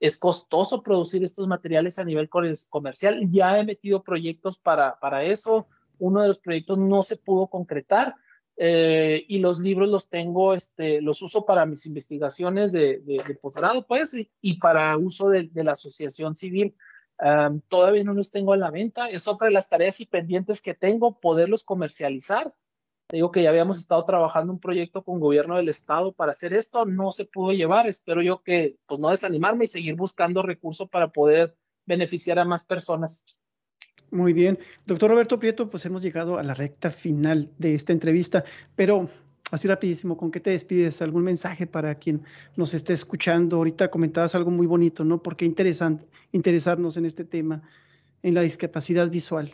Es 0.00 0.18
costoso 0.18 0.82
producir 0.82 1.24
estos 1.24 1.46
materiales 1.46 1.98
a 1.98 2.04
nivel 2.04 2.28
comercial. 2.28 3.20
Ya 3.30 3.58
he 3.58 3.64
metido 3.64 4.02
proyectos 4.02 4.58
para, 4.58 4.98
para 5.00 5.24
eso. 5.24 5.66
Uno 5.98 6.20
de 6.20 6.28
los 6.28 6.40
proyectos 6.40 6.76
no 6.76 7.02
se 7.02 7.16
pudo 7.16 7.46
concretar. 7.46 8.16
Eh, 8.58 9.24
y 9.28 9.38
los 9.38 9.58
libros 9.58 9.88
los 9.88 10.08
tengo, 10.08 10.54
este, 10.54 11.02
los 11.02 11.20
uso 11.20 11.44
para 11.44 11.66
mis 11.66 11.84
investigaciones 11.86 12.72
de, 12.72 13.00
de, 13.00 13.34
posgrado, 13.34 13.86
pues, 13.86 14.14
y, 14.14 14.30
y, 14.40 14.58
para 14.58 14.96
uso 14.96 15.28
de, 15.28 15.48
de 15.48 15.64
la 15.64 15.72
asociación 15.72 16.34
civil 16.34 16.74
todavía 17.68 18.04
no 18.04 18.14
los 18.14 18.30
tengo 18.30 18.52
a 18.52 18.56
la 18.56 18.70
venta. 18.70 19.08
Es 19.08 19.28
otra 19.28 19.48
de 19.48 19.54
las 19.54 19.68
tareas 19.68 20.00
y 20.00 20.06
pendientes 20.06 20.62
que 20.62 20.74
tengo, 20.74 21.18
poderlos 21.18 21.64
comercializar. 21.64 22.54
Te 23.08 23.18
digo 23.18 23.30
que 23.30 23.42
ya 23.42 23.50
habíamos 23.50 23.78
estado 23.78 24.04
trabajando 24.04 24.52
un 24.52 24.58
proyecto 24.58 25.04
con 25.04 25.20
gobierno 25.20 25.56
del 25.56 25.68
estado 25.68 26.12
para 26.12 26.32
hacer 26.32 26.52
esto, 26.52 26.84
no 26.84 27.12
se 27.12 27.24
pudo 27.24 27.52
llevar. 27.52 27.86
Espero 27.86 28.20
yo 28.20 28.42
que, 28.42 28.78
pues, 28.86 29.00
no 29.00 29.10
desanimarme 29.10 29.64
y 29.64 29.68
seguir 29.68 29.94
buscando 29.94 30.42
recursos 30.42 30.88
para 30.88 31.08
poder 31.08 31.56
beneficiar 31.86 32.38
a 32.38 32.44
más 32.44 32.66
personas. 32.66 33.42
Muy 34.10 34.32
bien. 34.32 34.58
Doctor 34.86 35.10
Roberto 35.10 35.38
Prieto, 35.38 35.68
pues 35.68 35.84
hemos 35.86 36.02
llegado 36.02 36.38
a 36.38 36.42
la 36.42 36.54
recta 36.54 36.90
final 36.90 37.50
de 37.58 37.74
esta 37.74 37.92
entrevista, 37.92 38.44
pero 38.74 39.08
así 39.50 39.68
rapidísimo, 39.68 40.16
¿con 40.16 40.30
qué 40.30 40.40
te 40.40 40.50
despides? 40.50 41.02
¿Algún 41.02 41.24
mensaje 41.24 41.66
para 41.66 41.94
quien 41.96 42.22
nos 42.56 42.74
esté 42.74 42.92
escuchando? 42.92 43.56
Ahorita 43.56 43.90
comentabas 43.90 44.34
algo 44.34 44.50
muy 44.50 44.66
bonito, 44.66 45.04
¿no? 45.04 45.22
¿Por 45.22 45.36
qué 45.36 45.44
interesante 45.44 46.06
interesarnos 46.32 46.96
en 46.96 47.06
este 47.06 47.24
tema, 47.24 47.62
en 48.22 48.34
la 48.34 48.42
discapacidad 48.42 49.10
visual? 49.10 49.52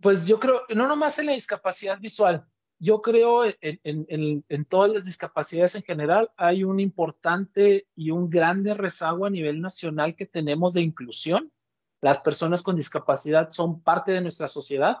Pues 0.00 0.26
yo 0.26 0.40
creo, 0.40 0.62
no 0.74 0.88
nomás 0.88 1.18
en 1.18 1.26
la 1.26 1.32
discapacidad 1.32 2.00
visual, 2.00 2.44
yo 2.82 3.00
creo 3.00 3.44
en, 3.44 4.42
en, 4.48 4.64
todas 4.64 4.90
las 4.90 5.04
discapacidades 5.04 5.76
en 5.76 5.82
general 5.82 6.32
hay 6.36 6.64
un 6.64 6.80
importante 6.80 7.86
y 7.94 8.10
un 8.10 8.28
grande 8.28 8.74
rezago 8.74 9.24
a 9.24 9.30
nivel 9.30 9.60
nacional 9.60 10.16
que 10.16 10.26
tenemos 10.26 10.74
de 10.74 10.80
inclusión. 10.80 11.52
Las 12.02 12.20
personas 12.20 12.62
con 12.62 12.76
discapacidad 12.76 13.50
son 13.50 13.80
parte 13.80 14.10
de 14.12 14.20
nuestra 14.20 14.48
sociedad 14.48 14.98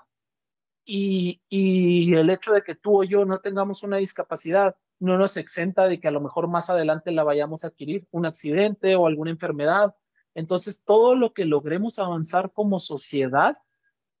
y, 0.84 1.40
el 1.50 2.30
hecho 2.30 2.52
de 2.52 2.62
que 2.62 2.76
tú 2.76 3.02
o 3.02 3.04
yo 3.04 3.24
no 3.24 3.40
tengamos 3.40 3.82
una 3.82 3.96
discapacidad 3.98 4.76
no 5.00 5.18
nos 5.18 5.36
exenta 5.36 5.88
de 5.88 5.98
que 5.98 6.06
a 6.06 6.12
lo 6.12 6.20
mejor 6.20 6.46
más 6.46 6.70
adelante 6.70 7.10
la 7.10 7.24
vayamos 7.24 7.64
a 7.64 7.68
adquirir, 7.68 8.06
un 8.12 8.24
accidente 8.24 8.94
o 8.94 9.08
alguna 9.08 9.32
enfermedad. 9.32 9.96
Entonces, 10.34 10.84
todo 10.84 11.16
lo 11.16 11.32
que 11.34 11.44
logremos 11.44 11.98
avanzar 11.98 12.52
como 12.52 12.78
sociedad, 12.78 13.58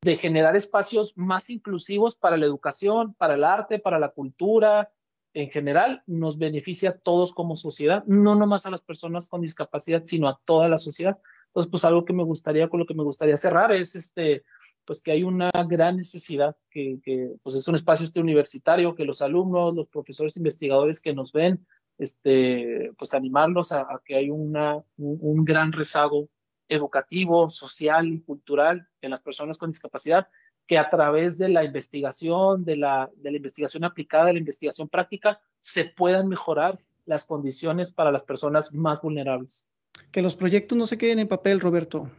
de 0.02 0.16
generar 0.16 0.56
espacios 0.56 1.16
más 1.16 1.50
inclusivos 1.50 2.18
para 2.18 2.36
la 2.36 2.46
educación, 2.46 3.14
para 3.14 3.34
el 3.34 3.44
arte, 3.44 3.78
para 3.78 4.00
la 4.00 4.08
cultura, 4.08 4.90
en 5.34 5.50
general, 5.50 6.02
nos 6.08 6.36
beneficia 6.36 6.90
a 6.90 6.98
todos 6.98 7.32
como 7.32 7.54
sociedad, 7.54 8.02
no 8.06 8.34
nomás 8.34 8.66
a 8.66 8.70
las 8.70 8.82
personas 8.82 9.28
con 9.28 9.40
discapacidad, 9.40 10.02
sino 10.04 10.28
a 10.28 10.40
toda 10.44 10.68
la 10.68 10.78
sociedad. 10.78 11.18
Entonces, 11.52 11.70
pues 11.70 11.84
algo 11.84 12.06
que 12.06 12.14
me 12.14 12.24
gustaría, 12.24 12.70
con 12.70 12.80
lo 12.80 12.86
que 12.86 12.94
me 12.94 13.02
gustaría 13.02 13.36
cerrar 13.36 13.72
es 13.72 13.94
este, 13.94 14.42
pues 14.86 15.02
que 15.02 15.12
hay 15.12 15.22
una 15.22 15.50
gran 15.68 15.98
necesidad, 15.98 16.56
que, 16.70 16.98
pues 17.42 17.56
es 17.56 17.68
un 17.68 17.74
espacio 17.74 18.06
este 18.06 18.20
universitario, 18.20 18.94
que 18.94 19.04
los 19.04 19.20
alumnos, 19.20 19.74
los 19.74 19.86
profesores 19.88 20.38
investigadores 20.38 21.02
que 21.02 21.12
nos 21.12 21.30
ven, 21.30 21.66
este, 21.98 22.92
pues 22.96 23.12
animarlos 23.12 23.72
a, 23.72 23.86
que 24.02 24.16
hay 24.16 24.30
una, 24.30 24.82
un, 24.96 25.44
gran 25.44 25.72
rezago 25.72 26.30
educativo, 26.68 27.50
social 27.50 28.08
y 28.08 28.22
cultural 28.22 28.88
en 29.02 29.10
las 29.10 29.22
personas 29.22 29.58
con 29.58 29.68
discapacidad, 29.68 30.28
que 30.66 30.78
a 30.78 30.88
través 30.88 31.36
de 31.36 31.50
la 31.50 31.64
investigación, 31.64 32.64
de 32.64 32.76
la, 32.76 33.10
de 33.16 33.30
la 33.30 33.36
investigación 33.36 33.84
aplicada, 33.84 34.24
de 34.24 34.32
la 34.32 34.38
investigación 34.38 34.88
práctica, 34.88 35.38
se 35.58 35.84
puedan 35.84 36.28
mejorar 36.28 36.78
las 37.04 37.26
condiciones 37.26 37.92
para 37.92 38.10
las 38.10 38.24
personas 38.24 38.72
más 38.72 39.02
vulnerables. 39.02 39.68
Que 40.10 40.22
los 40.22 40.36
proyectos 40.36 40.76
no 40.76 40.86
se 40.86 40.98
queden 40.98 41.18
en 41.18 41.28
papel, 41.28 41.60
Roberto, 41.60 42.10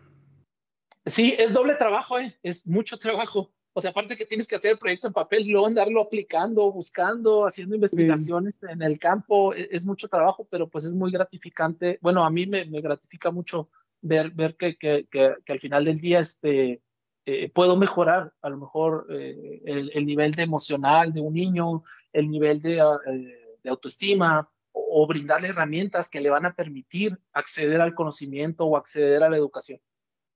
Sí, 1.06 1.34
es 1.38 1.54
doble 1.54 1.76
trabajo, 1.76 2.18
¿eh? 2.20 2.38
es 2.44 2.68
mucho 2.68 2.98
trabajo. 2.98 3.52
O 3.74 3.82
sea, 3.82 3.92
aparte 3.92 4.16
que 4.16 4.26
tienes 4.26 4.48
que 4.48 4.56
hacer 4.56 4.72
el 4.72 4.78
proyecto 4.78 5.08
en 5.08 5.14
papel, 5.14 5.48
luego 5.48 5.68
andarlo 5.68 6.02
aplicando, 6.02 6.72
buscando, 6.72 7.46
haciendo 7.46 7.76
investigaciones 7.76 8.62
en 8.64 8.82
el 8.84 9.00
campo, 9.00 9.54
e, 9.54 9.68
es, 9.72 9.86
mucho 9.86 10.08
trabajo, 10.08 10.48
pero 10.50 10.70
pues 10.70 10.86
es 10.86 10.94
muy 10.94 11.12
gratificante. 11.12 11.98
Bueno, 12.02 12.24
a 12.24 12.30
mí 12.30 12.46
me, 12.46 12.66
gratifica 12.66 13.32
mucho 13.32 13.70
ver, 14.02 14.30
ver 14.32 14.56
que, 14.56 14.78
que, 14.78 15.08
que, 15.10 15.52
al 15.52 15.60
final 15.60 15.84
del 15.84 16.00
día 16.00 16.20
este, 16.20 16.82
eh, 17.26 17.50
puedo 17.50 17.76
mejorar 17.76 18.32
a 18.42 18.50
lo 18.50 18.58
mejor 18.58 19.08
eh, 19.10 19.62
el, 19.66 20.06
nivel 20.06 20.34
de 20.34 20.44
emocional 20.44 21.12
de 21.12 21.22
un 21.22 21.34
niño, 21.34 21.84
el 22.14 22.30
nivel 22.30 22.62
de, 22.62 22.78
eh, 22.78 23.58
de 23.64 23.70
autoestima 23.70 24.50
o 24.94 25.08
brindarle 25.08 25.50
herramientas 25.50 26.10
que 26.10 26.22
le 26.22 26.30
van 26.30 26.46
a 26.46 26.54
permitir 26.54 27.18
acceder 27.34 27.82
al 27.82 27.96
conocimiento 27.96 28.66
o 28.66 28.78
acceder 28.78 29.24
a 29.24 29.30
la 29.30 29.38
educación 29.38 29.80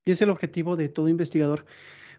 y 0.08 0.12
es 0.12 0.22
el 0.22 0.30
objetivo 0.30 0.76
de 0.76 0.88
todo 0.88 1.10
investigador. 1.10 1.66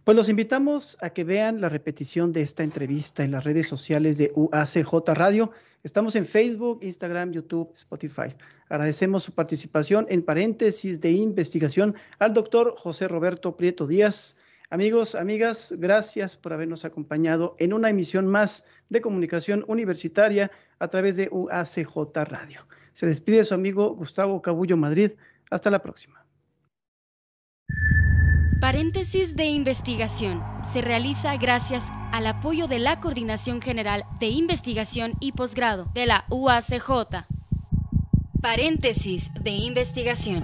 Pues 0.04 0.16
los 0.16 0.30
invitamos 0.30 0.96
a 1.02 1.10
que 1.10 1.24
vean 1.24 1.60
la 1.60 1.70
repetición 1.70 2.32
de 2.32 2.44
esta 2.44 2.64
entrevista 2.64 3.24
en 3.24 3.32
las 3.32 3.44
redes 3.46 3.68
sociales 3.68 4.20
de 4.20 4.32
UACJ 4.36 4.94
Radio. 5.16 5.52
Estamos 5.82 6.16
en 6.16 6.28
Facebook, 6.28 6.80
Instagram, 6.84 7.32
YouTube, 7.32 7.72
Spotify. 7.74 8.36
Agradecemos 8.70 9.24
su 9.24 9.32
participación 9.32 10.06
en 10.10 10.22
paréntesis 10.22 11.02
de 11.02 11.14
investigación 11.14 11.96
al 12.20 12.34
doctor 12.34 12.76
José 12.78 13.08
Roberto 13.08 13.58
Prieto 13.58 13.88
Díaz. 13.88 14.36
Amigos, 14.72 15.16
amigas, 15.16 15.74
gracias 15.78 16.38
por 16.38 16.54
habernos 16.54 16.86
acompañado 16.86 17.56
en 17.58 17.74
una 17.74 17.90
emisión 17.90 18.28
más 18.28 18.66
de 18.90 19.02
comunicación 19.02 19.66
universitaria 19.68 20.52
a 20.78 20.88
través 20.90 21.16
de 21.16 21.28
UACJ 21.32 21.96
Radio. 22.26 22.68
Se 22.94 23.08
despide 23.08 23.44
su 23.44 23.56
amigo 23.56 23.96
Gustavo 23.96 24.42
Cabullo 24.44 24.78
Madrid. 24.78 25.12
Hasta 25.50 25.72
la 25.72 25.82
próxima. 25.82 26.24
Paréntesis 28.62 29.36
de 29.36 29.46
investigación. 29.46 30.44
Se 30.72 30.82
realiza 30.82 31.36
gracias 31.38 31.84
al 32.12 32.28
apoyo 32.28 32.68
de 32.68 32.78
la 32.78 33.00
Coordinación 33.00 33.62
General 33.64 34.04
de 34.20 34.28
Investigación 34.28 35.14
y 35.20 35.32
Posgrado 35.32 35.90
de 35.96 36.06
la 36.06 36.26
UACJ. 36.30 37.26
Paréntesis 38.42 39.32
de 39.42 39.52
investigación. 39.52 40.44